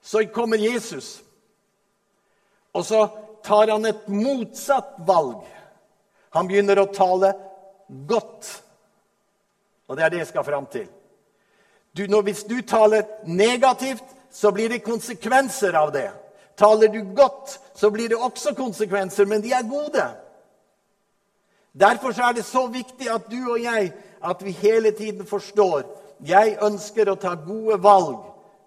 Så 0.03 0.23
kommer 0.35 0.59
Jesus, 0.59 1.23
og 2.73 2.85
så 2.87 3.07
tar 3.43 3.73
han 3.73 3.87
et 3.89 4.09
motsatt 4.11 4.99
valg. 5.07 5.43
Han 6.35 6.49
begynner 6.49 6.81
å 6.81 6.91
tale 6.93 7.33
godt. 8.09 8.51
Og 9.87 9.97
det 9.97 10.05
er 10.05 10.13
det 10.13 10.23
jeg 10.25 10.31
skal 10.33 10.47
fram 10.47 10.67
til. 10.71 10.87
Du, 11.97 12.07
når, 12.11 12.27
hvis 12.27 12.45
du 12.45 12.59
taler 12.67 13.07
negativt, 13.25 14.05
så 14.31 14.51
blir 14.53 14.69
det 14.69 14.85
konsekvenser 14.85 15.77
av 15.79 15.93
det. 15.95 16.11
Taler 16.57 16.89
du 16.93 17.01
godt, 17.17 17.59
så 17.75 17.91
blir 17.91 18.09
det 18.09 18.17
også 18.17 18.55
konsekvenser, 18.57 19.29
men 19.29 19.45
de 19.45 19.53
er 19.53 19.69
gode. 19.69 20.05
Derfor 21.77 22.17
er 22.21 22.33
det 22.37 22.45
så 22.45 22.67
viktig 22.73 23.09
at 23.13 23.31
du 23.31 23.39
og 23.53 23.61
jeg 23.61 23.93
at 24.25 24.45
vi 24.45 24.51
hele 24.51 24.91
tiden 24.97 25.27
forstår 25.27 25.85
jeg 26.25 26.57
ønsker 26.65 27.11
å 27.13 27.19
ta 27.21 27.35
gode 27.37 27.77
valg, 27.85 28.23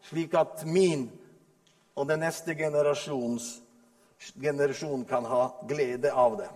slik 0.06 0.36
at 0.38 0.62
min 0.70 1.08
og 1.98 2.08
den 2.08 2.22
neste 2.22 2.54
generasjons 2.56 3.56
generasjon 4.38 5.06
kan 5.10 5.26
ha 5.26 5.48
glede 5.68 6.12
av 6.14 6.38
det. 6.38 6.50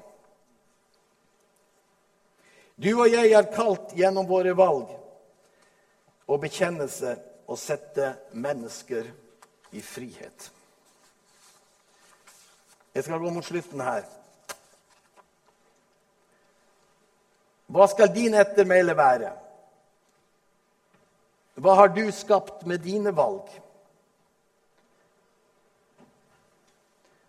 Du 2.76 2.90
og 2.96 3.12
jeg 3.12 3.32
er 3.32 3.52
kalt 3.54 3.94
gjennom 3.98 4.26
våre 4.30 4.56
valg 4.58 4.90
og 6.26 6.42
bekjennelse 6.42 7.14
å 7.46 7.58
sette 7.60 8.14
mennesker 8.34 9.10
i 9.76 9.82
frihet. 9.84 10.50
Jeg 12.94 13.06
skal 13.06 13.22
gå 13.22 13.30
mot 13.34 13.46
slutten 13.46 13.82
her. 13.82 14.06
Hva 17.74 17.88
skal 17.90 18.12
din 18.14 18.36
ettermæle 18.38 18.94
være? 18.98 19.32
Hva 21.62 21.78
har 21.78 21.94
du 21.94 22.06
skapt 22.14 22.66
med 22.70 22.82
dine 22.86 23.14
valg? 23.16 23.50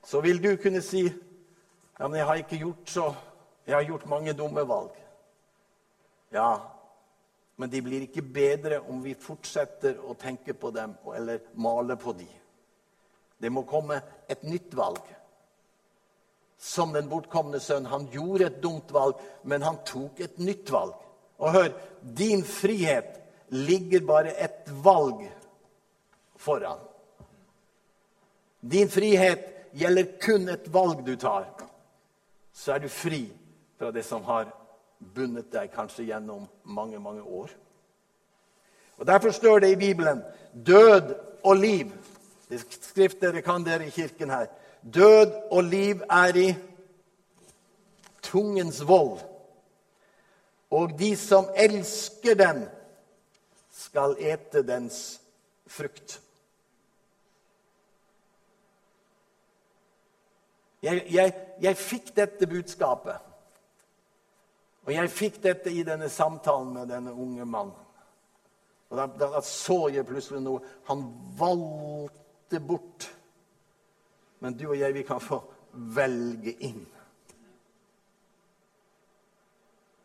Så 0.05 0.21
vil 0.21 0.41
du 0.43 0.55
kunne 0.61 0.83
si 0.85 1.05
ja, 1.05 2.09
men 2.09 2.19
jeg 2.19 2.27
har 2.27 2.41
ikke 2.43 2.61
gjort 2.61 2.91
så 2.91 3.15
Jeg 3.67 3.75
har 3.75 3.83
gjort 3.89 4.07
mange 4.07 4.33
dumme 4.37 4.61
valg. 4.69 4.93
Ja, 6.35 6.71
men 7.57 7.71
de 7.71 7.83
blir 7.83 8.03
ikke 8.03 8.25
bedre 8.35 8.81
om 8.91 9.03
vi 9.05 9.15
fortsetter 9.15 10.01
å 10.03 10.17
tenke 10.19 10.57
på 10.59 10.73
dem 10.75 10.97
eller 11.15 11.45
male 11.55 11.95
på 11.97 12.13
dem. 12.19 12.33
Det 13.39 13.51
må 13.53 13.63
komme 13.69 14.01
et 14.31 14.43
nytt 14.43 14.75
valg. 14.75 15.03
Som 16.59 16.95
den 16.95 17.07
bortkomne 17.11 17.61
sønn. 17.63 17.87
Han 17.87 18.09
gjorde 18.11 18.49
et 18.49 18.59
dumt 18.63 18.91
valg, 18.95 19.21
men 19.43 19.63
han 19.63 19.79
tok 19.87 20.23
et 20.27 20.39
nytt 20.43 20.73
valg. 20.75 20.97
Og 21.39 21.55
hør, 21.55 21.71
din 22.03 22.43
frihet 22.47 23.21
ligger 23.55 24.03
bare 24.07 24.35
et 24.35 24.71
valg 24.83 25.23
foran. 26.41 26.83
Din 28.61 28.91
frihet 28.91 29.71
gjelder 29.77 30.11
kun 30.19 30.49
et 30.49 30.67
valg 30.73 31.07
du 31.07 31.15
tar. 31.21 31.47
Så 32.55 32.75
er 32.75 32.83
du 32.83 32.91
fri 32.91 33.27
fra 33.79 33.95
det 33.95 34.07
som 34.07 34.25
har 34.27 34.49
bundet 34.99 35.53
deg 35.53 35.73
kanskje 35.75 36.09
gjennom 36.09 36.47
mange, 36.65 36.99
mange 36.99 37.23
år. 37.23 37.51
Og 38.97 39.07
Derfor 39.07 39.31
står 39.31 39.59
det 39.59 39.73
i 39.73 39.77
Bibelen 39.77 40.23
død 40.67 41.15
og 41.45 41.57
liv. 41.57 41.93
Det 42.49 42.61
skrift 42.61 43.21
dere 43.21 43.43
kan 43.43 43.65
dere 43.65 43.87
i 43.87 43.91
kirken 43.91 44.31
her. 44.31 44.47
Død 44.83 45.33
og 45.51 45.65
liv 45.65 46.03
er 46.11 46.37
i 46.37 46.55
tungens 48.23 48.89
vold. 48.89 49.19
Og 50.71 50.99
de 50.99 51.17
som 51.17 51.49
elsker 51.57 52.35
den, 52.35 52.65
skal 53.71 54.17
ete 54.19 54.63
dens 54.63 55.21
frukt. 55.67 56.21
Jeg, 60.83 61.07
jeg, 61.11 61.33
jeg 61.61 61.77
fikk 61.77 62.11
dette 62.17 62.47
budskapet 62.47 63.34
og 64.85 64.93
jeg 64.93 65.11
fikk 65.11 65.41
dette 65.43 65.73
i 65.73 65.83
denne 65.87 66.11
samtalen 66.13 66.75
med 66.75 66.91
denne 66.93 67.13
unge 67.13 67.45
mannen. 67.49 67.85
Og 68.93 68.99
da, 68.99 69.07
da, 69.19 69.41
så 69.43 69.89
jeg 69.91 70.07
plutselig 70.07 70.43
noe. 70.45 70.61
Han 70.87 71.07
valgte 71.39 72.61
bort. 72.63 73.09
Men 74.45 74.55
du 74.59 74.69
og 74.69 74.77
jeg, 74.79 74.95
vi 74.95 75.07
kan 75.09 75.23
få 75.25 75.41
velge 75.97 76.53
inn. 76.69 76.85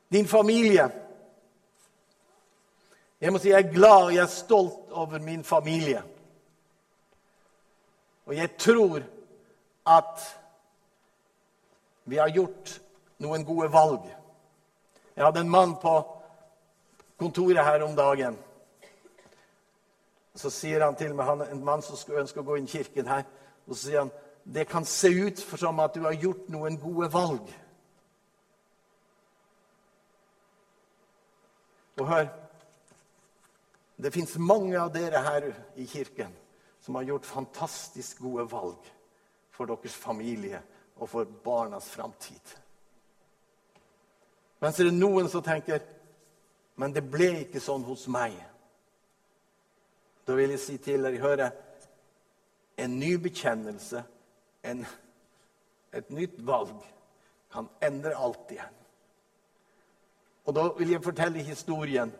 Din 0.10 0.28
familie. 0.28 0.88
Jeg 3.20 3.36
må 3.36 3.42
si 3.44 3.52
jeg 3.52 3.68
er 3.68 3.74
glad 3.74 4.08
og 4.08 4.14
jeg 4.16 4.24
er 4.24 4.32
stolt 4.32 4.96
over 4.96 5.20
min 5.22 5.44
familie. 5.44 6.02
Og 8.26 8.38
jeg 8.38 8.56
tror 8.58 9.04
at 9.90 10.24
vi 12.10 12.18
har 12.18 12.32
gjort 12.34 12.80
noen 13.22 13.46
gode 13.46 13.70
valg. 13.74 14.08
Jeg 15.20 15.28
hadde 15.28 15.42
en 15.44 15.50
mann 15.52 15.74
på 15.76 15.94
kontoret 17.20 17.66
her 17.66 17.84
om 17.84 17.96
dagen. 17.96 18.38
Så 20.32 20.48
sier 20.48 20.86
han 20.86 20.96
til 20.96 21.12
meg, 21.12 21.26
han 21.28 21.42
en 21.44 21.64
mann 21.68 21.82
som 21.84 22.14
ønsker 22.22 22.40
å 22.40 22.48
gå 22.48 22.56
inn 22.56 22.70
i 22.70 22.72
kirken 22.72 23.10
her, 23.12 23.26
og 23.68 23.74
så 23.74 23.82
sier 23.82 24.06
han 24.06 24.14
det 24.48 24.64
kan 24.72 24.88
se 24.88 25.12
ut 25.12 25.42
som 25.60 25.82
at 25.84 25.98
du 25.98 26.06
har 26.06 26.16
gjort 26.16 26.48
noen 26.48 26.78
gode 26.80 27.10
valg. 27.12 27.52
Og 32.00 32.08
hør 32.08 32.30
Det 34.00 34.14
fins 34.16 34.38
mange 34.40 34.80
av 34.80 34.94
dere 34.96 35.20
her 35.20 35.50
i 35.76 35.84
kirken 35.84 36.32
som 36.80 36.96
har 36.96 37.04
gjort 37.04 37.26
fantastisk 37.28 38.22
gode 38.24 38.46
valg 38.48 38.86
for 39.52 39.68
deres 39.68 39.98
familie 40.00 40.62
og 40.96 41.10
for 41.12 41.28
barnas 41.44 41.90
framtid. 41.92 42.56
Mens 44.60 44.76
det 44.76 44.88
er 44.88 44.96
noen 44.96 45.30
som 45.32 45.44
tenker 45.44 45.82
men 46.80 46.94
det 46.96 47.04
ble 47.12 47.28
ikke 47.42 47.60
sånn 47.60 47.84
hos 47.84 48.06
meg. 48.12 48.38
Da 50.24 50.36
vil 50.38 50.54
jeg 50.54 50.62
si 50.64 50.78
til 50.80 51.04
dere, 51.04 51.20
høre, 51.20 51.50
en 52.80 52.96
ny 53.02 53.18
bekjennelse, 53.20 54.06
en, 54.64 54.86
et 55.92 56.14
nytt 56.16 56.38
valg, 56.48 56.78
kan 57.52 57.68
endre 57.84 58.16
alt 58.16 58.54
igjen. 58.56 58.78
Og 60.48 60.56
da 60.56 60.66
vil 60.78 60.94
jeg 60.94 61.04
fortelle 61.04 61.44
historien 61.44 62.14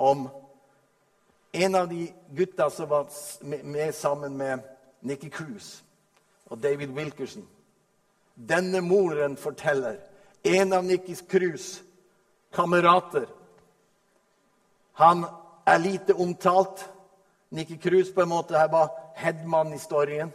om 0.00 0.30
en 1.52 1.76
av 1.76 1.90
de 1.90 2.06
gutta 2.38 2.70
som 2.72 2.88
var 2.88 3.10
med 3.44 3.92
sammen 3.94 4.38
med 4.38 4.64
Nikki 5.04 5.28
Cruise 5.28 5.84
og 6.48 6.62
David 6.62 6.96
Wilkerson. 6.96 7.44
Denne 8.34 8.80
moren 8.80 9.36
forteller 9.36 10.00
en 10.42 10.72
av 10.72 10.84
Nikki 10.84 11.14
Cruz' 11.14 11.80
kamerater 12.52 13.26
han 15.00 15.24
er 15.64 15.78
lite 15.78 16.14
omtalt. 16.14 16.88
Nikki 17.48 17.76
Cruz 17.76 18.14
på 18.14 18.22
en 18.22 18.28
måte 18.28 18.58
her 18.58 18.68
var 18.68 18.90
headman 19.14 19.72
i 19.72 19.78
storyen. 19.78 20.32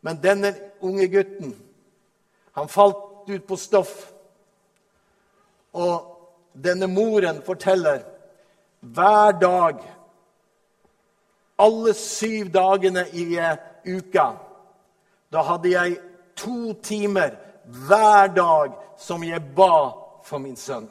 Men 0.00 0.18
denne 0.22 0.50
unge 0.80 1.06
gutten, 1.06 1.52
han 2.52 2.68
falt 2.68 3.28
ut 3.28 3.46
på 3.46 3.56
stoff. 3.56 4.12
Og 5.72 6.10
denne 6.52 6.88
moren 6.90 7.38
forteller 7.46 8.02
hver 8.80 9.38
dag, 9.38 9.78
alle 11.58 11.94
syv 11.94 12.50
dagene 12.50 13.06
i 13.12 13.28
uka, 13.86 14.26
da 15.30 15.42
hadde 15.46 15.70
jeg 15.70 15.98
to 16.34 16.72
timer 16.82 17.36
hver 17.64 18.32
dag 18.34 18.72
som 18.98 19.24
jeg 19.24 19.42
ba 19.56 19.92
for 20.24 20.38
min 20.38 20.56
sønn. 20.56 20.88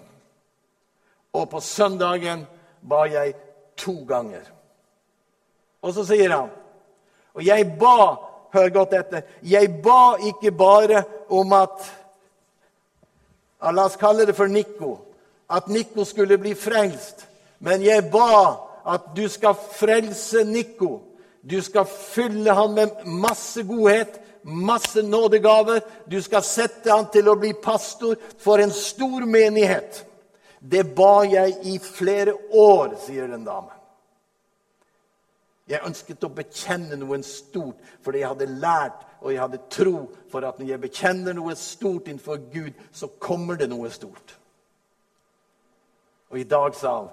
Og 1.33 1.49
på 1.49 1.61
søndagen 1.61 2.45
ba 2.81 3.05
jeg 3.09 3.35
to 3.77 4.03
ganger. 4.07 4.43
Og 5.81 5.93
så 5.93 6.03
sier 6.03 6.33
han 6.33 6.49
Og 7.33 7.45
jeg 7.45 7.77
ba 7.79 8.17
Hør 8.49 8.69
godt 8.73 8.93
etter. 8.97 9.21
Jeg 9.45 9.69
ba 9.83 10.17
ikke 10.25 10.51
bare 10.51 11.03
om 11.29 11.53
at 11.53 11.85
La 13.61 13.83
oss 13.85 13.97
kalle 13.99 14.25
det 14.25 14.33
for 14.33 14.47
Nico. 14.47 14.95
At 15.49 15.67
Nico 15.67 16.05
skulle 16.07 16.37
bli 16.37 16.55
frelst. 16.55 17.27
Men 17.59 17.83
jeg 17.83 18.07
ba 18.11 18.55
at 18.87 19.11
du 19.15 19.27
skal 19.29 19.53
frelse 19.53 20.43
Nico. 20.47 21.08
Du 21.49 21.61
skal 21.65 21.85
fylle 21.85 22.53
han 22.53 22.75
med 22.77 23.05
masse 23.05 23.63
godhet, 23.63 24.19
masse 24.43 25.01
nådegaver. 25.01 25.81
Du 26.05 26.21
skal 26.21 26.45
sette 26.45 26.91
han 26.91 27.09
til 27.09 27.29
å 27.29 27.37
bli 27.39 27.55
pastor 27.57 28.19
for 28.37 28.61
en 28.61 28.73
stor 28.75 29.25
menighet. 29.25 30.03
Det 30.59 30.83
ba 30.95 31.23
jeg 31.25 31.55
i 31.71 31.77
flere 31.81 32.35
år, 32.51 32.93
sier 33.01 33.31
den 33.31 33.47
damen. 33.47 33.73
Jeg 35.69 35.85
ønsket 35.85 36.25
å 36.25 36.31
bekjenne 36.33 36.97
noe 36.97 37.21
stort, 37.25 37.77
fordi 38.01 38.23
jeg 38.23 38.31
hadde 38.31 38.49
lært 38.61 39.05
og 39.19 39.33
jeg 39.33 39.41
hadde 39.41 39.61
tro 39.69 40.07
for 40.31 40.45
at 40.47 40.57
når 40.59 40.71
jeg 40.71 40.81
bekjenner 40.81 41.35
noe 41.37 41.55
stort 41.57 42.07
innenfor 42.07 42.41
Gud, 42.53 42.73
så 42.91 43.09
kommer 43.21 43.59
det 43.59 43.69
noe 43.69 43.89
stort. 43.93 44.35
Og 46.29 46.39
i 46.39 46.47
dag, 46.49 46.75
sa 46.77 46.95
han, 47.01 47.09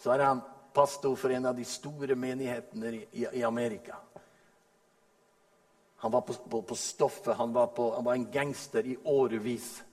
så 0.00 0.12
er 0.14 0.24
han 0.24 0.42
pastor 0.74 1.16
for 1.16 1.30
en 1.30 1.46
av 1.46 1.56
de 1.56 1.64
store 1.64 2.16
menighetene 2.18 2.90
i, 3.12 3.26
i 3.32 3.42
Amerika. 3.46 3.96
Han 6.04 6.12
var 6.12 6.20
på, 6.20 6.34
på, 6.34 6.62
på 6.62 6.76
stoffet, 6.76 7.36
han 7.36 7.52
var, 7.52 7.66
på, 7.66 7.94
han 7.94 8.04
var 8.04 8.14
en 8.14 8.30
gangster 8.30 8.86
i 8.86 8.96
årevis. 9.04 9.84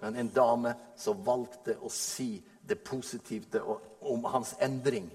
Men 0.00 0.16
en 0.16 0.30
dame 0.32 0.74
som 0.96 1.22
valgte 1.24 1.76
å 1.78 1.90
si 1.92 2.42
det 2.66 2.80
positive 2.84 3.62
om 4.00 4.24
hans 4.24 4.54
endring, 4.58 5.06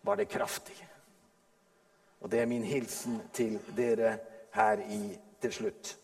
var 0.00 0.16
det 0.16 0.28
kraftig. 0.30 0.76
Og 2.22 2.30
det 2.30 2.42
er 2.42 2.50
min 2.50 2.62
hilsen 2.62 3.18
til 3.34 3.58
dere 3.76 4.16
her 4.54 4.84
i, 4.86 5.00
til 5.42 5.52
slutt. 5.52 5.96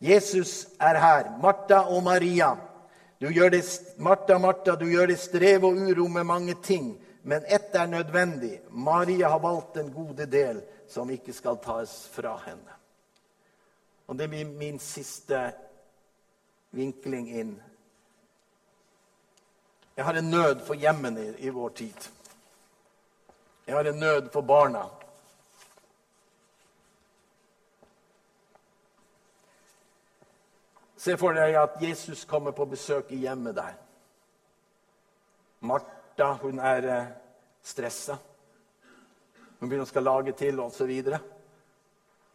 Jesus 0.00 0.66
er 0.80 0.96
her. 0.96 1.30
Martha 1.42 1.84
og 1.92 2.02
Maria. 2.04 2.54
Det, 3.20 3.98
Martha, 3.98 4.38
Martha, 4.38 4.76
du 4.76 4.86
gjør 4.88 5.06
det 5.06 5.18
strev 5.20 5.64
og 5.64 5.76
uro 5.76 6.06
med 6.08 6.24
mange 6.24 6.54
ting, 6.54 6.94
men 7.22 7.44
ett 7.44 7.74
er 7.74 7.86
nødvendig. 7.86 8.60
Maria 8.70 9.28
har 9.28 9.38
valgt 9.38 9.74
den 9.74 9.92
gode 9.92 10.26
del 10.26 10.62
som 10.88 11.10
ikke 11.10 11.32
skal 11.32 11.58
tas 11.60 12.08
fra 12.12 12.38
henne. 12.46 12.78
Og 14.06 14.16
Det 14.18 14.28
blir 14.28 14.44
min 14.44 14.78
siste 14.78 15.52
vinkling 16.70 17.28
inn. 17.28 17.62
Jeg 19.96 20.04
har 20.04 20.16
en 20.16 20.30
nød 20.30 20.64
for 20.64 20.74
hjemmene 20.74 21.20
i, 21.20 21.34
i 21.46 21.48
vår 21.48 21.68
tid. 21.68 22.08
Jeg 23.66 23.76
har 23.76 23.84
en 23.84 24.00
nød 24.00 24.32
for 24.32 24.40
barna. 24.40 24.86
Se 31.00 31.16
for 31.16 31.32
deg 31.32 31.56
at 31.56 31.78
Jesus 31.80 32.26
kommer 32.28 32.52
på 32.52 32.66
besøk 32.68 33.12
i 33.16 33.22
hjemmet 33.22 33.56
der. 33.56 33.76
Martha 35.64 36.32
hun 36.42 36.58
er 36.58 36.88
eh, 36.88 37.06
stressa. 37.64 38.18
Hun 39.60 39.68
begynner 39.68 39.86
å 39.86 39.88
skal 39.88 40.04
lage 40.04 40.34
til 40.36 40.60
osv. 40.60 40.92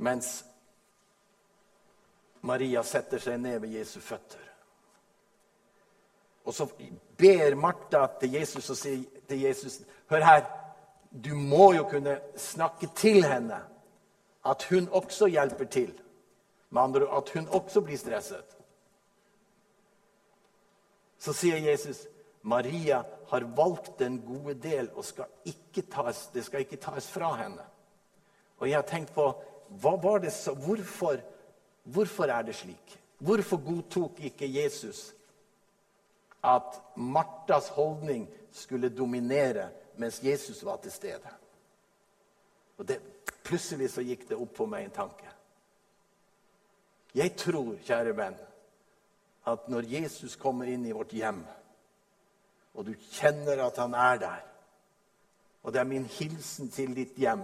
Mens 0.01 0.32
Maria 2.45 2.82
setter 2.86 3.21
seg 3.21 3.38
ned 3.41 3.60
ved 3.62 3.75
Jesu 3.78 3.99
føtter. 4.01 4.41
Og 6.45 6.54
så 6.54 6.65
ber 7.17 7.58
Martha 7.58 8.08
til 8.21 8.34
Jesus 8.39 8.69
og 8.69 8.78
sier 8.78 9.21
til 9.30 9.45
Jesus 9.45 9.80
Hør 10.10 10.25
her, 10.25 10.43
du 11.10 11.34
må 11.34 11.71
jo 11.73 11.86
kunne 11.89 12.19
snakke 12.38 12.89
til 12.97 13.23
henne 13.25 13.58
at 14.45 14.65
hun 14.69 14.89
også 14.93 15.30
hjelper 15.34 15.69
til. 15.73 15.93
Med 16.76 16.82
andre 16.82 17.08
at 17.18 17.30
hun 17.32 17.48
også 17.56 17.82
blir 17.86 17.98
stresset. 17.98 18.58
Så 21.18 21.34
sier 21.34 21.62
Jesus 21.64 22.04
Maria 22.46 23.00
har 23.32 23.46
valgt 23.58 23.96
den 24.00 24.20
gode 24.22 24.54
del, 24.62 24.92
og 24.94 25.06
skal 25.08 25.26
tas, 25.90 26.28
det 26.34 26.44
skal 26.46 26.62
ikke 26.62 26.78
tas 26.78 27.08
fra 27.10 27.32
henne. 27.40 27.64
Og 28.60 28.68
jeg 28.70 28.78
har 28.78 28.86
tenkt 28.86 29.14
på 29.16 29.32
så, 30.30 30.54
hvorfor 30.54 31.24
Hvorfor 31.86 32.24
er 32.24 32.42
det 32.42 32.56
slik? 32.56 33.00
Hvorfor 33.18 33.60
godtok 33.62 34.20
ikke 34.20 34.48
Jesus 34.64 35.14
at 36.44 36.82
Martas 36.96 37.68
holdning 37.68 38.30
skulle 38.52 38.90
dominere 38.90 39.70
mens 39.98 40.24
Jesus 40.24 40.66
var 40.66 40.78
til 40.82 40.92
stede? 40.92 41.30
Og 42.78 42.88
det, 42.88 43.00
Plutselig 43.46 43.92
så 43.94 44.02
gikk 44.02 44.26
det 44.30 44.38
opp 44.42 44.56
for 44.58 44.70
meg 44.70 44.88
en 44.88 44.94
tanke. 44.96 45.35
Jeg 47.15 47.36
tror, 47.39 47.75
kjære 47.86 48.15
venn, 48.17 48.36
at 49.47 49.69
når 49.69 49.88
Jesus 49.88 50.35
kommer 50.35 50.67
inn 50.67 50.85
i 50.85 50.92
vårt 50.92 51.13
hjem, 51.15 51.46
og 52.75 52.85
du 52.85 52.94
kjenner 53.12 53.62
at 53.63 53.77
han 53.79 53.94
er 53.94 54.17
der 54.19 54.42
Og 55.63 55.73
det 55.73 55.79
er 55.79 55.87
min 55.90 56.06
hilsen 56.06 56.69
til 56.69 56.96
ditt 56.96 57.15
hjem. 57.17 57.42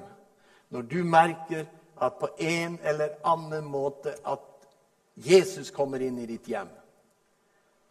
Når 0.69 0.81
du 0.81 1.03
merker 1.03 1.65
at 2.01 2.13
på 2.19 2.27
en 2.37 2.79
eller 2.83 3.15
annen 3.25 3.65
måte 3.65 4.13
at 4.25 4.67
Jesus 5.15 5.71
kommer 5.71 5.99
inn 5.99 6.19
i 6.19 6.27
ditt 6.29 6.45
hjem, 6.45 6.69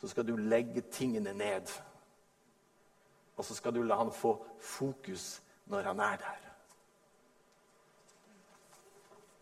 så 0.01 0.09
skal 0.09 0.29
du 0.29 0.37
legge 0.37 0.81
tingene 0.81 1.33
ned. 1.35 1.67
Og 3.37 3.45
så 3.45 3.55
skal 3.55 3.75
du 3.75 3.83
la 3.83 3.99
han 3.99 4.13
få 4.13 4.37
fokus 4.61 5.43
når 5.67 5.83
han 5.83 6.01
er 6.01 6.17
der. 6.17 6.39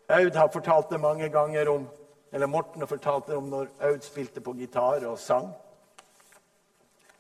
Aud 0.08 0.34
har 0.34 0.48
fortalt 0.48 0.90
det 0.90 1.00
mange 1.00 1.28
ganger 1.28 1.68
om 1.68 1.88
eller 2.32 2.50
Morten 2.50 2.84
og 2.84 2.90
fortalte 2.90 3.36
om 3.36 3.48
når 3.48 3.70
Aud 3.88 4.04
spilte 4.04 4.42
på 4.44 4.54
gitar 4.58 5.06
og 5.08 5.18
sang. 5.18 5.48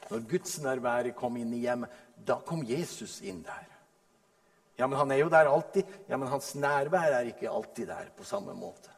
Når 0.08 0.24
gudsnærværet 0.28 1.16
kom 1.16 1.36
inn 1.36 1.52
i 1.52 1.64
hjemmet, 1.64 1.90
da 2.26 2.38
kom 2.44 2.64
Jesus 2.66 3.20
inn 3.20 3.42
der. 3.46 3.66
Ja, 4.78 4.86
men 4.86 4.98
han 4.98 5.10
er 5.10 5.22
jo 5.24 5.28
der 5.28 5.50
alltid. 5.50 5.82
Ja, 6.08 6.16
men 6.16 6.28
hans 6.28 6.54
nærvær 6.54 7.18
er 7.18 7.28
ikke 7.32 7.50
alltid 7.50 7.86
der 7.86 8.12
på 8.16 8.24
samme 8.24 8.54
måte. 8.54 8.92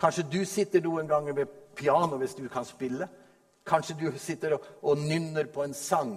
Kanskje 0.00 0.24
du 0.32 0.44
sitter 0.48 0.80
noen 0.80 1.08
ganger 1.08 1.36
ved 1.36 1.50
piano 1.76 2.16
hvis 2.16 2.34
du 2.38 2.46
kan 2.48 2.64
spille. 2.64 3.08
Kanskje 3.66 3.98
du 4.00 4.06
sitter 4.18 4.56
og, 4.56 4.68
og 4.82 4.98
nynner 4.98 5.50
på 5.52 5.64
en 5.64 5.74
sang. 5.76 6.16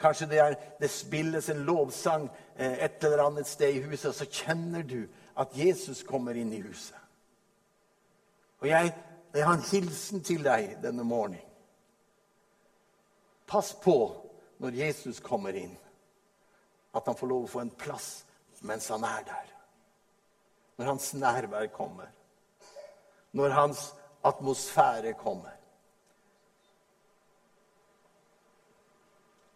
Kanskje 0.00 0.28
det, 0.30 0.38
er, 0.38 0.54
det 0.80 0.90
spilles 0.90 1.48
en 1.50 1.64
lovsang 1.66 2.28
eh, 2.56 2.84
et 2.84 3.04
eller 3.04 3.24
annet 3.26 3.48
sted 3.48 3.74
i 3.74 3.82
huset, 3.82 4.10
og 4.10 4.14
så 4.14 4.26
kjenner 4.30 4.82
du 4.82 5.00
at 5.38 5.54
Jesus 5.58 6.02
kommer 6.06 6.36
inn 6.38 6.52
i 6.54 6.62
huset. 6.62 6.98
Og 8.62 8.68
jeg, 8.68 8.92
jeg 9.34 9.46
har 9.46 9.54
en 9.54 9.66
hilsen 9.70 10.22
til 10.24 10.44
deg 10.44 10.76
denne 10.82 11.04
morgenen. 11.04 11.42
Pass 13.46 13.74
på 13.74 13.96
når 14.62 14.78
Jesus 14.78 15.20
kommer 15.20 15.56
inn, 15.58 15.74
at 16.94 17.06
han 17.06 17.16
får 17.18 17.28
lov 17.28 17.44
å 17.44 17.50
få 17.50 17.64
en 17.64 17.74
plass 17.76 18.24
mens 18.64 18.88
han 18.88 19.04
er 19.04 19.26
der. 19.26 19.50
Når 20.78 20.88
hans 20.88 21.10
nærvær 21.14 21.66
kommer. 21.74 22.08
Når 23.32 23.50
hans 23.54 23.82
atmosfære 24.24 25.12
kommer. 25.20 25.52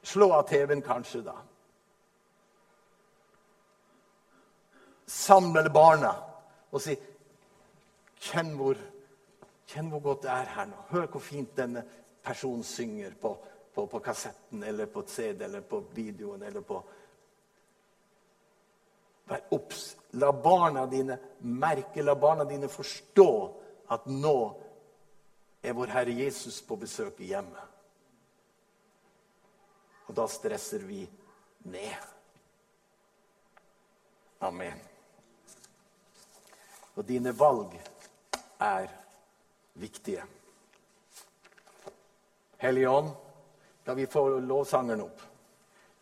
Slå 0.02 0.30
av 0.32 0.46
TV-en 0.48 0.82
kanskje, 0.82 1.22
da. 1.24 1.36
Samle 5.08 5.70
barna 5.72 6.12
og 6.68 6.82
si 6.84 6.94
kjenn 8.20 8.54
hvor, 8.58 8.78
kjenn 9.68 9.90
hvor 9.92 10.02
godt 10.04 10.26
det 10.26 10.32
er 10.34 10.52
her 10.56 10.70
nå. 10.70 10.84
Hør 10.90 11.08
hvor 11.12 11.24
fint 11.24 11.56
denne 11.56 11.84
personen 12.24 12.64
synger 12.66 13.14
på, 13.20 13.34
på, 13.74 13.86
på 13.86 14.00
kassetten 14.04 14.64
eller 14.66 14.90
på 14.92 15.04
CD 15.06 15.44
eller 15.46 15.64
på 15.66 15.82
videoen 15.94 16.42
eller 16.42 16.66
på 16.66 16.82
Vær 19.28 19.42
obs. 19.52 19.96
La 20.16 20.30
barna 20.32 20.86
dine 20.88 21.18
merke, 21.44 22.00
la 22.00 22.14
barna 22.16 22.46
dine 22.48 22.68
forstå 22.72 23.32
at 23.92 24.06
nå 24.08 24.38
er 25.60 25.74
vår 25.76 25.92
Herre 25.92 26.14
Jesus 26.16 26.62
på 26.64 26.78
besøk 26.80 27.20
i 27.20 27.28
hjemmet. 27.34 27.74
Og 30.08 30.16
da 30.16 30.24
stresser 30.32 30.86
vi 30.88 31.02
ned. 31.68 32.06
Amen. 34.40 34.80
Og 36.96 37.04
dine 37.06 37.34
valg 37.36 37.74
er 38.58 38.88
viktige. 39.74 40.22
Hellige 42.58 42.90
Ånd, 42.90 43.10
da 43.86 43.94
vi 43.94 44.06
får 44.06 44.40
lovsangeren 44.40 45.04
opp. 45.06 45.22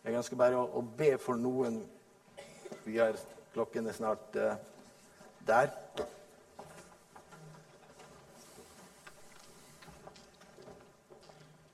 Jeg 0.03 0.17
ønsker 0.17 0.39
bare 0.39 0.57
å, 0.57 0.65
å 0.79 0.81
be 0.81 1.11
for 1.21 1.37
noen. 1.37 1.81
Vi 2.85 2.97
er, 3.03 3.17
klokken 3.53 3.89
er 3.89 3.97
snart 3.97 4.39
uh, 4.39 4.55
der. 5.47 5.69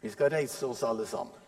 Vi 0.04 0.12
skal 0.12 0.34
reise 0.34 0.68
oss 0.68 0.84
alle 0.84 1.08
sammen. 1.08 1.43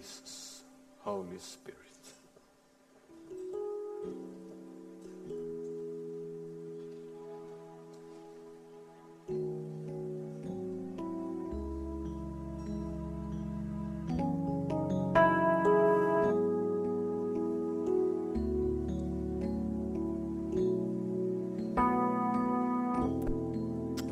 Jesus, 0.00 0.64
Holy 1.00 1.38
Spirit. 1.38 1.76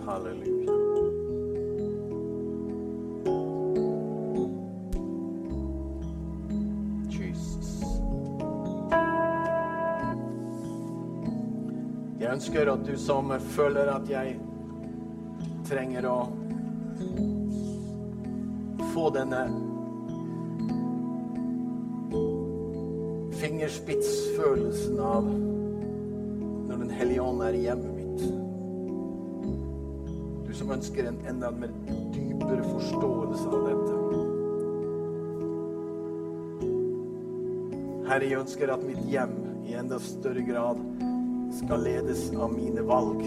Halleluja. 0.05 0.88
Ønsker 12.39 12.69
at 12.71 12.85
du 12.87 12.93
som 12.95 13.33
føler 13.51 13.89
at 13.91 14.05
jeg 14.07 14.37
trenger 15.67 16.05
å 16.07 16.19
få 18.93 19.09
denne 19.17 19.41
fingerspitsfølelsen 23.41 25.03
av 25.03 25.27
når 26.69 26.77
Den 26.85 26.95
hellige 26.95 27.27
ånd 27.27 27.43
er 27.43 27.59
i 27.59 27.65
hjemmet 27.65 27.97
mitt. 27.97 28.23
Du 30.47 30.55
som 30.61 30.71
ønsker 30.77 31.11
en 31.11 31.19
enda 31.27 31.51
mer 31.51 31.75
dypere 32.15 32.63
forståelse 32.69 33.49
av 33.51 33.67
dette. 33.67 33.99
Herre, 38.13 38.31
jeg 38.31 38.43
ønsker 38.45 38.77
at 38.79 38.87
mitt 38.87 39.03
hjem 39.11 39.39
i 39.67 39.75
enda 39.83 39.99
større 40.07 40.47
grad 40.47 41.08
skal 41.59 41.83
ledes 41.83 42.29
av 42.35 42.53
mine 42.55 42.83
valg 42.87 43.23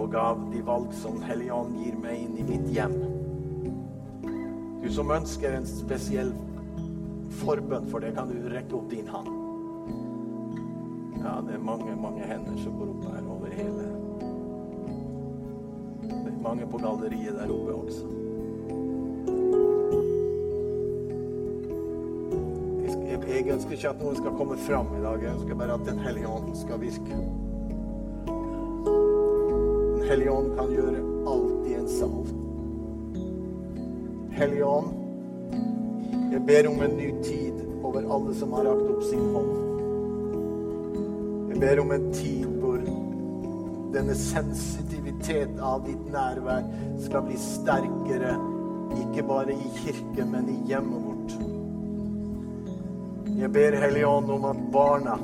og 0.00 0.14
av 0.16 0.38
de 0.52 0.62
valg 0.64 0.92
som 0.96 1.18
Helligånd 1.24 1.76
gir 1.82 1.96
meg 2.00 2.22
inn 2.24 2.38
i 2.40 2.46
mitt 2.48 2.68
hjem. 2.72 2.94
Du 4.80 4.88
som 4.94 5.12
ønsker 5.12 5.58
en 5.58 5.68
spesiell 5.68 6.32
forbønn 7.42 7.90
for 7.92 8.00
det, 8.00 8.14
kan 8.16 8.30
du 8.30 8.48
rekke 8.48 8.76
opp 8.78 8.88
din 8.92 9.10
hånd. 9.10 9.28
Ja, 11.20 11.36
det 11.44 11.58
er 11.58 11.64
mange, 11.64 11.92
mange 12.00 12.24
hender 12.24 12.56
som 12.62 12.78
går 12.80 12.94
opp 12.94 13.04
her 13.10 13.26
over 13.28 13.52
hele 13.52 13.88
Det 16.00 16.30
er 16.32 16.40
mange 16.40 16.64
på 16.72 16.80
galleriet 16.80 17.36
der 17.36 17.52
oppe 17.52 17.76
også. 17.76 18.29
Ønsker 23.60 23.76
ikke 23.76 23.90
at 23.92 23.98
noen 24.00 24.16
skal 24.16 24.36
komme 24.38 24.56
fram 24.56 24.86
i 24.96 25.00
dag. 25.04 25.20
Jeg 25.20 25.34
ønsker 25.36 25.58
bare 25.60 25.74
at 25.76 25.82
Den 25.84 25.98
hellige 26.00 26.28
ånd 26.28 26.54
skal 26.56 26.80
virke. 26.80 27.16
Den 29.98 30.06
hellige 30.08 30.32
ånd 30.32 30.48
kan 30.56 30.72
gjøre 30.72 31.02
alt 31.28 31.66
i 31.68 31.74
en 31.76 31.90
sal. 31.92 32.30
Hellige 34.32 34.64
ånd, 34.64 34.88
jeg 36.32 36.42
ber 36.46 36.70
om 36.70 36.80
en 36.86 36.96
ny 36.96 37.10
tid 37.26 37.60
over 37.84 38.00
alle 38.00 38.34
som 38.38 38.56
har 38.56 38.64
rakt 38.70 38.88
opp 38.94 39.04
sin 39.10 39.28
hånd. 39.36 39.52
Jeg 41.52 41.60
ber 41.60 41.84
om 41.84 41.92
en 41.92 42.10
tid 42.16 42.48
hvor 42.62 42.80
denne 43.92 44.16
sensitivitet 44.16 45.60
av 45.60 45.84
ditt 45.84 46.08
nærvær 46.14 46.64
skal 47.04 47.28
bli 47.28 47.36
sterkere, 47.36 48.36
ikke 49.04 49.28
bare 49.28 49.52
i 49.52 49.72
kirken, 49.82 50.30
men 50.32 50.48
i 50.48 50.62
hjemmet 50.70 51.10
vårt. 51.10 51.59
Jeg 53.40 53.48
ber 53.52 53.72
Hellige 53.80 54.06
Ånd 54.06 54.30
om 54.30 54.42
at 54.44 54.58
barna 54.72 55.14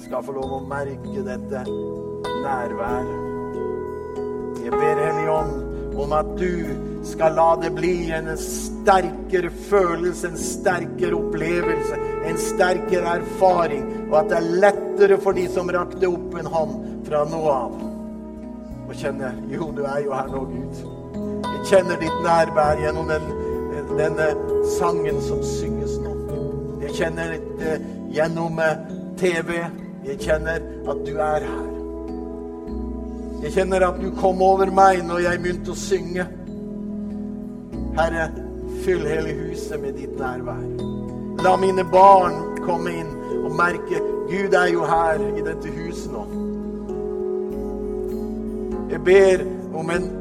skal 0.00 0.22
få 0.24 0.32
lov 0.38 0.54
å 0.56 0.60
merke 0.64 1.24
dette 1.26 1.64
nærværet. 2.24 3.10
Jeg 4.64 4.72
ber 4.72 5.02
Hellige 5.02 5.34
Ånd 5.34 5.98
om 6.00 6.14
at 6.16 6.30
du 6.40 7.02
skal 7.04 7.36
la 7.36 7.50
det 7.60 7.74
bli 7.76 8.08
en 8.16 8.32
sterkere 8.40 9.52
følelse, 9.68 10.30
en 10.30 10.40
sterkere 10.40 11.20
opplevelse, 11.20 12.00
en 12.24 12.40
sterkere 12.40 13.18
erfaring, 13.20 13.84
og 14.08 14.18
at 14.22 14.32
det 14.32 14.40
er 14.40 14.50
lettere 14.64 15.20
for 15.20 15.36
de 15.36 15.44
som 15.52 15.68
rakte 15.76 16.08
opp 16.08 16.40
en 16.40 16.52
hånd 16.56 16.74
fra 17.04 17.20
nå 17.28 17.44
av, 17.52 17.78
å 18.88 18.96
kjenne 18.96 19.34
jo, 19.52 19.74
du 19.76 19.84
er 19.84 20.06
jo 20.08 20.16
her 20.16 20.32
nå, 20.32 20.46
Gud. 20.56 20.84
Jeg 21.52 21.64
kjenner 21.68 22.00
ditt 22.00 22.20
nærvær 22.24 22.80
gjennom 22.80 23.12
den, 23.12 23.32
denne 23.98 24.32
sangen 24.78 25.20
som 25.28 25.44
synges 25.44 26.00
nå. 26.00 26.15
Jeg 26.96 27.10
kjenner 27.10 27.32
det 27.58 27.72
gjennom 28.08 28.60
TV. 29.20 29.50
Jeg 30.06 30.16
kjenner 30.16 30.62
at 30.88 31.02
du 31.04 31.18
er 31.20 31.44
her. 31.44 31.66
Jeg 33.42 33.52
kjenner 33.52 33.84
at 33.84 33.98
du 34.00 34.06
kom 34.16 34.40
over 34.40 34.72
meg 34.72 35.02
når 35.04 35.20
jeg 35.26 35.42
begynte 35.42 35.74
å 35.74 35.76
synge. 35.76 36.24
Herre, 37.98 38.30
fyll 38.86 39.04
hele 39.04 39.36
huset 39.42 39.76
med 39.84 40.00
ditt 40.00 40.16
nærvær. 40.16 40.64
La 41.44 41.52
mine 41.60 41.84
barn 41.92 42.40
komme 42.64 42.96
inn 43.02 43.12
og 43.42 43.52
merke 43.60 44.00
Gud 44.32 44.56
er 44.56 44.72
jo 44.72 44.88
her 44.88 45.20
i 45.34 45.44
dette 45.44 45.76
huset 45.76 46.16
nå. 46.16 46.24
Jeg 48.96 49.04
ber 49.04 49.48
om 49.76 49.92
en 50.00 50.12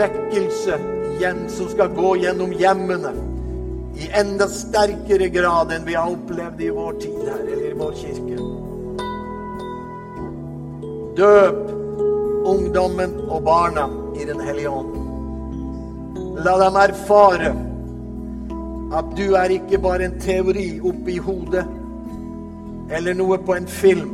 vekkelse 0.00 0.80
igjen 1.12 1.44
som 1.52 1.68
skal 1.76 1.92
gå 1.92 2.16
gjennom 2.24 2.56
hjemmene 2.56 3.35
i 3.96 4.10
enda 4.12 4.48
sterkere 4.48 5.28
grad 5.32 5.72
enn 5.72 5.86
vi 5.86 5.94
har 5.96 6.10
opplevd 6.12 6.60
i 6.60 6.70
vår 6.70 6.98
tid 7.00 7.22
her, 7.24 7.40
eller 7.52 7.70
i 7.70 7.76
vår 7.78 7.94
kirke. 8.02 8.36
Døp 11.16 11.62
ungdommen 12.46 13.16
og 13.28 13.42
barna 13.42 13.88
i 14.20 14.24
Den 14.24 14.40
hellige 14.40 14.70
ånd. 14.70 14.92
La 16.44 16.58
dem 16.60 16.76
erfare 16.76 17.54
at 18.96 19.16
du 19.16 19.34
er 19.34 19.50
ikke 19.56 19.80
bare 19.82 20.06
en 20.06 20.20
teori 20.20 20.68
oppi 20.84 21.16
hodet 21.18 21.64
eller 22.92 23.16
noe 23.18 23.38
på 23.42 23.56
en 23.56 23.66
film, 23.66 24.12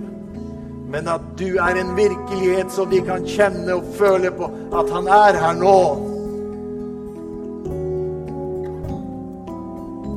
men 0.92 1.08
at 1.08 1.24
du 1.36 1.58
er 1.60 1.76
en 1.80 1.92
virkelighet 1.96 2.72
som 2.72 2.88
de 2.90 3.02
kan 3.04 3.26
kjenne 3.28 3.74
og 3.74 3.90
føle 3.98 4.30
på 4.32 4.48
at 4.72 4.94
han 4.94 5.10
er 5.12 5.38
her 5.42 5.58
nå. 5.58 5.78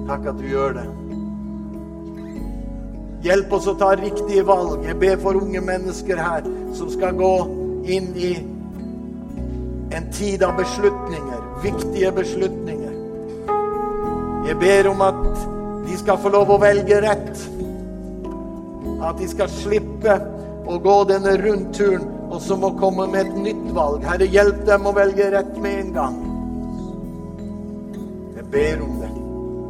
Takk 0.06 0.28
at 0.30 0.38
du 0.40 0.48
gjør 0.50 0.76
det. 0.78 0.86
Hjelp 3.26 3.54
oss 3.58 3.68
å 3.72 3.74
ta 3.80 3.94
riktige 3.98 4.44
valg. 4.46 4.84
Jeg 4.86 5.00
ber 5.02 5.18
for 5.24 5.40
unge 5.40 5.62
mennesker 5.66 6.20
her 6.22 6.46
som 6.78 6.92
skal 6.94 7.18
gå 7.18 7.34
inn 7.90 8.12
i 8.14 8.36
en 9.96 10.10
tid 10.14 10.44
av 10.46 10.58
beslutninger, 10.60 11.42
viktige 11.64 12.12
beslutninger. 12.14 12.94
Jeg 14.46 14.58
ber 14.62 14.90
om 14.92 15.02
at 15.02 15.24
de 15.88 15.98
skal 15.98 16.20
få 16.22 16.30
lov 16.34 16.54
å 16.54 16.60
velge 16.62 17.00
rett. 17.02 17.46
At 19.06 19.18
de 19.18 19.30
skal 19.30 19.50
slippe 19.50 20.20
å 20.66 20.78
gå 20.82 20.98
denne 21.10 21.34
rundturen 21.42 22.06
og 22.30 22.42
så 22.42 22.58
må 22.58 22.72
komme 22.80 23.08
med 23.10 23.28
et 23.28 23.36
nytt 23.48 23.68
valg. 23.74 24.06
Herre, 24.06 24.28
hjelp 24.30 24.66
dem 24.68 24.88
å 24.90 24.94
velge 24.96 25.30
rett 25.34 25.58
med 25.62 25.82
en 25.82 25.92
gang. 25.96 26.18
Jeg 28.36 28.50
ber 28.54 28.82
om 28.86 28.98
det. 29.02 29.05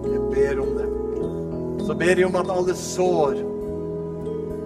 Jeg 0.05 0.21
ber 0.31 0.61
om 0.63 0.77
det 0.77 0.91
så 1.85 1.93
ber 1.93 2.17
jeg 2.17 2.25
om 2.25 2.35
at 2.39 2.49
alle 2.49 2.73
sår 2.73 3.41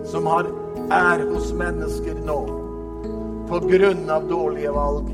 som 0.08 0.28
har, 0.32 0.48
er 0.96 1.24
hos 1.28 1.50
mennesker 1.54 2.22
nå 2.24 2.38
på 3.50 3.60
grunn 3.66 4.06
av 4.14 4.30
dårlige 4.30 4.72
valg 4.72 5.10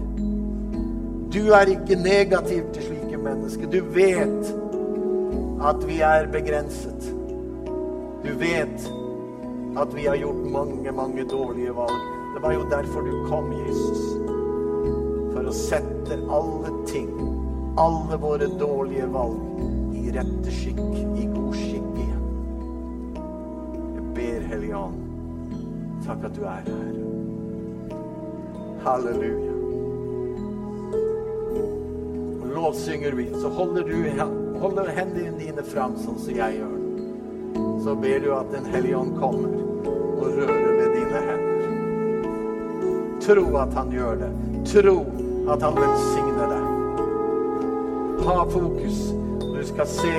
Du 1.33 1.41
er 1.57 1.71
ikke 1.71 1.97
negativ 1.99 2.67
til 2.75 2.85
slike 2.85 3.17
mennesker. 3.19 3.67
Du 3.67 3.81
vet 3.91 4.51
at 5.65 5.81
vi 5.83 5.97
er 6.05 6.29
begrenset. 6.31 7.09
Du 8.23 8.29
vet 8.39 8.85
at 9.75 9.95
vi 9.97 10.05
har 10.07 10.15
gjort 10.21 10.45
mange, 10.53 10.93
mange 10.95 11.25
dårlige 11.27 11.73
valg. 11.75 11.97
Det 12.35 12.43
var 12.43 12.55
jo 12.55 12.63
derfor 12.71 13.03
du 13.03 13.17
kom, 13.27 13.51
Jesus. 13.65 14.05
For 15.33 15.49
å 15.49 15.57
sette 15.57 16.21
alle 16.37 16.71
ting, 16.87 17.11
alle 17.81 18.21
våre 18.21 18.47
dårlige 18.61 19.09
valg, 19.11 19.65
rette 20.11 20.51
skikk, 20.51 20.79
i 21.17 21.25
god 21.33 21.53
skikk. 21.55 21.95
igjen. 22.03 22.23
Jeg 24.15 24.41
Hellige 24.49 24.77
Ånd. 24.77 25.01
Takk 26.05 26.23
at 26.23 26.35
du 26.35 26.43
er 26.45 26.61
her. 26.69 26.95
Halleluja. 28.85 29.53
Og 32.41 32.47
lovsynger 32.55 33.11
vi, 33.17 33.29
så 33.41 33.49
holder 33.49 33.83
du 33.89 33.97
holder 34.61 34.91
hendene 34.95 35.39
dine 35.39 35.63
fram 35.65 35.97
sånn 35.97 36.19
som 36.21 36.35
jeg 36.37 36.59
gjør. 36.59 36.77
Så 37.85 37.95
ber 38.01 38.19
du 38.21 38.31
at 38.35 38.51
Den 38.51 38.65
hellige 38.73 38.97
ånd 38.97 39.17
kommer 39.19 39.49
og 39.85 40.25
rører 40.25 40.71
ved 40.77 40.95
dine 40.95 41.19
hender. 41.29 41.65
Tro 43.25 43.45
at 43.57 43.73
han 43.73 43.91
gjør 43.93 44.15
det. 44.21 44.31
Tro 44.69 44.97
at 45.49 45.61
han 45.61 45.75
velsigner 45.81 46.47
deg. 46.53 46.63
Ha 48.25 48.45
fokus. 48.49 49.14
Skal 49.75 49.89
se 49.91 50.13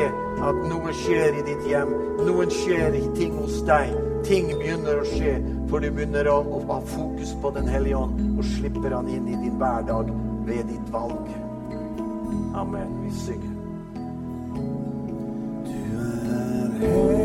at 0.45 0.59
noe 0.69 0.93
skjer 0.93 1.41
i 1.41 1.47
ditt 1.47 1.65
hjem. 1.65 1.95
Noen 2.27 2.53
skjer 2.53 2.93
i 2.99 3.07
ting 3.17 3.39
hos 3.41 3.63
deg 3.65 3.95
ting 4.27 4.49
begynner 4.59 5.01
å 5.01 5.07
skje, 5.07 5.37
for 5.71 5.83
du 5.83 5.91
begynner 5.95 6.29
å, 6.31 6.39
ha 6.69 6.79
fokus 6.91 7.35
på 7.43 7.53
Den 7.55 7.69
hellige 7.71 7.99
ånd 7.99 8.39
og 8.39 8.47
slipper 8.57 8.97
han 8.97 9.11
inn 9.11 9.29
i 9.31 9.39
din 9.39 9.59
hverdag 9.61 10.11
ved 10.49 10.67
ditt 10.71 10.95
valg. 10.95 11.31
Amen. 12.57 12.97
Vi 13.05 13.13
synger. 13.25 13.53
Du 15.67 15.79
er 16.05 16.81
her. 16.83 17.16